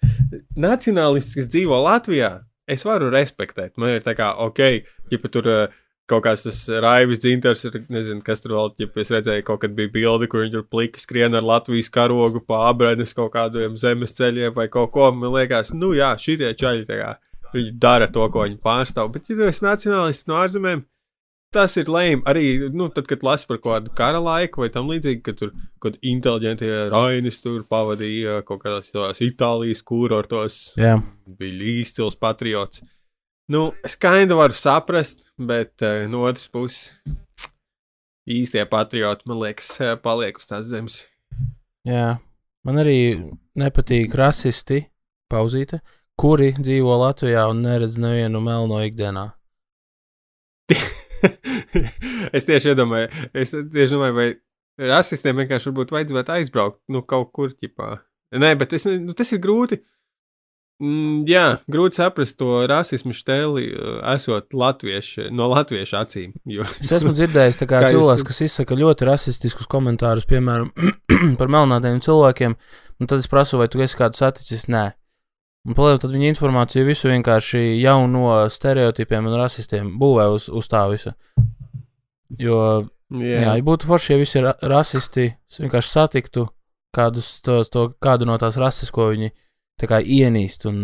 [0.58, 2.38] nacionālists, kas dzīvo Latvijā,
[2.70, 3.76] es varu respektēt.
[3.76, 4.62] Man ir tā kā, ok,
[5.12, 5.78] ja tur uh,
[6.10, 9.74] kaut kāds tas raivis dzintars, ir, nezinu, kas tur vēl, ja es redzēju, kaut kad
[9.76, 14.16] bija bilde, kur viņi tur pliki skrien ar Latvijas karogu pa abrēnes kaut kādiem zemes
[14.18, 15.10] ceļiem vai kaut ko.
[15.14, 17.10] Man liekas, nu jā, šitie čaļi tā kā,
[17.54, 19.12] viņi dara to, ko viņi pārstāv.
[19.14, 20.84] Bet, ja tu esi nacionālists no ārzemēm,
[21.54, 22.26] tas ir lēmums.
[22.30, 22.44] Arī,
[22.74, 25.96] nu, tad, kad lasu par kaut kādu kara laiku vai tam līdzīgi, kad tur kaut
[25.96, 30.98] kādi inteliģentie rainis tur pavadīja kaut kādās Itālijas kurortos, Jā,
[31.40, 32.84] bija izcils patriots.
[33.50, 37.00] Nu, es kaindu varu saprast, bet uh, no otras puses,
[38.30, 41.00] īstie patrioti, man liekas, eh, paliek uz tās zemes.
[41.88, 42.20] jā.
[42.62, 43.00] Man arī
[43.58, 44.84] nepatīk rasisti,
[45.32, 45.80] pauzīte,
[46.20, 49.30] kuri dzīvo Latvijā un neredz nevienu melno ikdienā.
[52.36, 54.28] es tieši iedomāju, es tieši domāju, vai
[54.92, 57.96] rasistiem vienkārši varbūt vajadzētu aizbraukt, nu, kaut kur ķipā.
[58.38, 59.80] Nē, bet es, nu, tas ir grūti.
[59.80, 59.99] Mm,
[61.28, 66.30] jā, grūti saprast to rasismu stēli, uh, esot latvieši, no latviešu acīm.
[66.48, 70.70] Jo, Es esmu dzirdējis kā Kā jūs cilvēks, tur- kas izsaka ļoti rasistiskus komentārus, piemēram,
[71.40, 72.56] par melnādiem cilvēkiem,
[73.00, 74.64] un tad es prasu, vai tu esi kādu saticis?
[74.72, 74.86] Nē.
[75.68, 80.70] Un paliek tad viņa informācija visu vienkārši jau no stereotipiem un rasistiem būvē uz, uz
[80.72, 81.12] tā visa.
[82.40, 85.28] Jo, jā, jā ja būtu forši, ja visi ra rasisti
[85.58, 86.46] vienkārši satiktu
[86.96, 89.34] kādus, to, to, kādu no tās rases, ko viņi
[89.80, 90.66] tā kā ienīst.
[90.70, 90.82] Un,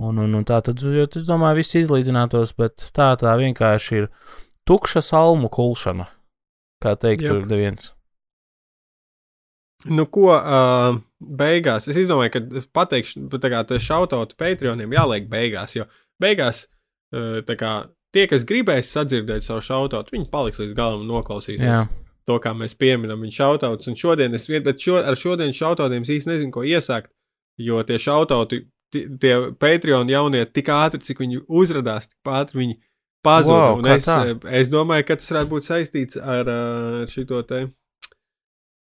[0.00, 4.10] un, un, un tā tad, jo es domāju, viss izlīdzinātos, bet tā tā vienkārši ir
[4.68, 6.08] tukša salmu kulšana,
[6.82, 7.32] kā teikt, Jep.
[7.32, 7.92] tur neviens.
[9.90, 11.88] Nu, ko uh, beigās?
[11.90, 15.88] Es domāju, ka pateikšu, tā kā tas šautautu Patreoniem jāliek beigās, jo
[16.22, 16.68] beigās
[17.10, 17.72] uh, kā
[18.14, 21.82] tie, kas gribēs sadzirdēt savu šautautu, viņi paliks līdz galam un noklausīsies Jā,
[22.28, 23.90] to, kā mēs pieminam viņu šautautus.
[23.90, 27.10] Un šodien es vien, bet šo, ar šodienas šautautiem īsti nezinu, ko iesākt,
[27.60, 32.78] jo tie šautauti, tie, Patreon jaunie tik ātri, cik viņi uzrādās, tik ātri viņi
[33.24, 33.72] pazuda.
[33.74, 37.64] Wow, es, eh, es domāju, ka tas varētu būt saistīts ar uh, šito te.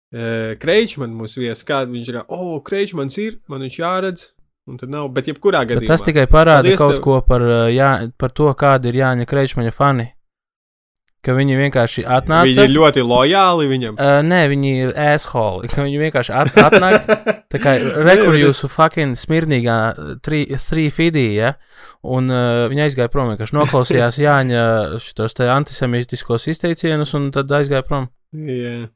[0.08, 2.20] Uh, Kreičmanu mūsu viesu, kāda viņš ir.
[2.24, 4.28] O, oh, Kreičmans ir, man viņš jāredz,
[4.70, 5.10] un tad nav.
[5.12, 5.90] Bet jebkurā bet gadījumā.
[5.90, 7.02] tas tikai parāda kaut tev.
[7.04, 10.08] ko par, jā, par to, kāda ir Jāņa Kreičmaņa fani.
[11.26, 12.46] Ka viņi vienkārši atnāca.
[12.46, 13.96] Viņi ir ļoti lojāli viņam.
[13.98, 15.66] Uh, nē, viņi ir asshole.
[15.70, 17.08] ka Viņi vienkārši at, atnāk.
[17.52, 17.72] Tā kā
[18.06, 19.78] rekur jūsu fucking smirnīgā
[20.22, 21.56] trīs fidī, ja?
[22.06, 24.62] Un uh, viņi aizgāja prom, vienkārši noklausījās Jāņa
[25.02, 28.06] šitos te antisemitiskos izteicienus un tad aizgāja prom.
[28.38, 28.86] Jā.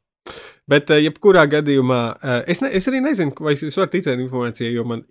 [0.70, 4.70] Bet, uh, jebkurā gadījumā, uh, es, ne, es arī nezinu, vai es varu ticēt informācijai,
[4.76, 5.02] jo man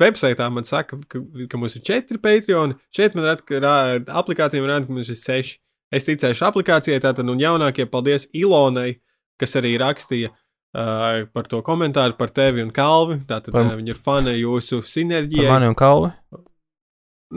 [0.00, 2.74] websaitā man saka, ka, ka mums ir četri Patreoni.
[2.94, 5.60] Šeit man rāda, ka rā- aplikācijām rāda, ka mums ir seši.
[5.94, 8.98] Es ticēšu aplikācijai, tātad, un jaunākie paldies Ilonai,
[9.40, 13.22] kas arī rakstīja uh, par to komentāru par tevi un Kalvi.
[13.28, 15.48] Tātad Par- viņi ir fani jūsu Par sinerģijai.
[15.48, 16.12] mani un kalvi.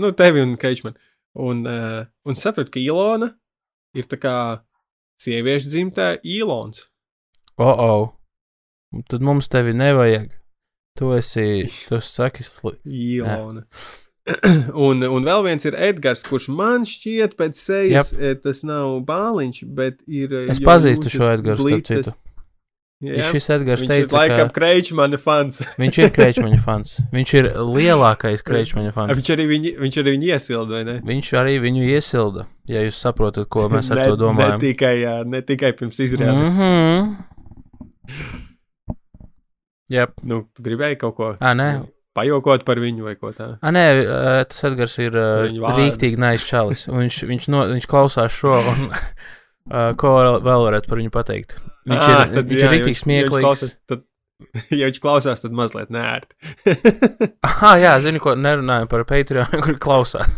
[0.02, 1.00] Nu, tevi un Kreičmanu.
[1.40, 3.32] Un, uh, un sapratu, ka Ilona
[3.96, 4.36] ir tā kā
[5.24, 6.86] sieviešu dzimtē Ilons.
[7.58, 8.06] Oh, oh.
[9.08, 10.32] Tad mums tevi nevajag.
[11.00, 11.48] Tu esi,
[11.88, 12.76] tu saki, sli...
[12.84, 13.64] Ilona.
[14.88, 18.42] un, un vēl viens ir Edgars, kurš man šķiet pēc sejas, yep.
[18.46, 20.36] tas nav bāliņš, bet ir.
[20.52, 22.18] Es pazīstu šo Edgars, starp citu.
[23.02, 24.54] Jā, šis Edgars teica, ir laikam ka...
[24.60, 25.64] Kreičmaņa fans.
[25.82, 26.92] viņš ir Kreičmaņa fans.
[27.10, 29.14] Viņš ir lielākais Kreičmaņa fans.
[29.18, 30.96] Viņš arī viņu, viņš arī viņu iesilda, vai ne?
[31.08, 34.62] Viņš arī viņu iesilda, ja jūs saprotat, ko mēs ar ne, to domājam.
[34.62, 36.46] Ne tikai, jā, ne tikai pirms izrādes.
[36.52, 38.50] Mm -hmm.
[39.92, 40.14] Yep.
[40.24, 41.34] Nu, tu gribēji kaut ko?
[41.40, 41.68] Ā, nē.
[42.18, 43.56] Pajokot par viņu vai ko tādu.
[43.64, 43.84] Nē,
[44.52, 46.90] tas Edgars ir rīktīgi neizčalis.
[46.92, 48.58] Viņš, viņš, no, viņš klausās šo.
[48.74, 48.90] Un,
[49.70, 51.60] Uh, ko vēl varētu par viņu pateikt?
[51.86, 53.36] Viņš à, ir, tad, viņš jā, ir rīktīgi smieklīgs.
[53.38, 54.02] Ja klausās, tad,
[54.80, 56.36] ja viņš klausās, tad mazliet nērti.
[57.48, 60.34] ah, jā, zinu, ko nerunājam par Patreon, kur klausās.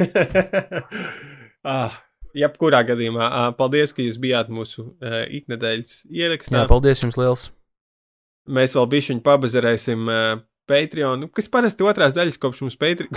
[1.76, 2.00] ah,
[2.40, 3.28] jebkurā gadījumā,
[3.60, 6.64] paldies, ka jūs bijāt mūsu uh, iknedēļas ierakstā.
[6.64, 7.50] Jā, paldies jums liels.
[8.50, 10.30] Mēs vēl bišķiņu pabazarēsim uh,
[10.70, 13.10] Patreon, nu, kas parasti otrās daļas kopš mums Patreon,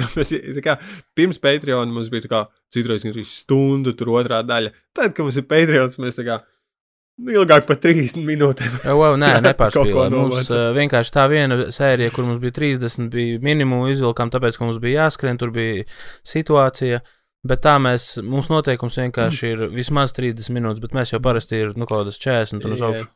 [1.18, 2.42] pirms Patreon mums bija tā kā
[2.74, 4.74] citreiz arī stundu, tur otrā daļa.
[4.96, 6.40] Tad, kad mums ir Patreon, mēs tā kā
[7.22, 8.78] nu, ilgāk par 30 minūtēm.
[8.82, 10.16] Jā, wow, nē, nepārspīlēt.
[10.16, 14.68] Mums uh, vienkārši tā viena sērija, kur mums bija 30, bija minimumu izvilkām, tāpēc, ka
[14.68, 15.86] mums bija jāskrien, tur bija
[16.28, 17.04] situācija.
[17.44, 21.74] Bet tā mēs, mūsu noteikums vienkārši ir vismaz 30 minūtes, bet mēs jau parasti ir
[21.76, 23.10] nu, kaut kādas 40 un uz augšu.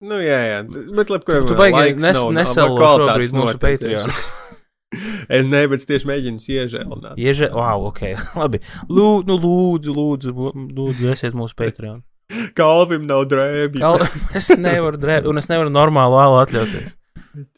[0.00, 0.60] Nu, jā, jā,
[0.96, 4.12] bet labi, kuriem tu baigi nes, nesalo šobrīd mūsu Patreon.
[5.52, 7.18] ne, bet es tieši mēģinu iežēlināt.
[7.20, 8.00] Iežē, wow, ok,
[8.40, 8.62] labi.
[8.88, 12.00] Lūdzu, nu, lūdzu, lūdzu, lūdzu, esiet mūsu Patreon.
[12.58, 13.82] Kalvim nav drēbju.
[13.82, 14.00] Kal
[14.38, 16.96] es nevaru drēbju, un es nevaru normālu ālu atļauties.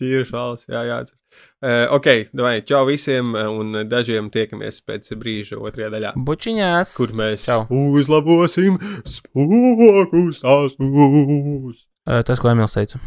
[0.00, 0.98] Tīri šāls, jā, jā.
[1.62, 6.12] Uh, ok, vai čau visiem, un dažiem tiekamies pēc brīža otrajā daļā.
[6.26, 6.92] Bučiņās.
[6.98, 7.62] Kur mēs čau.
[7.70, 8.76] uzlabosim
[9.06, 11.86] spokus, tās mūs.
[12.02, 12.98] Tas, ko Emīls teica.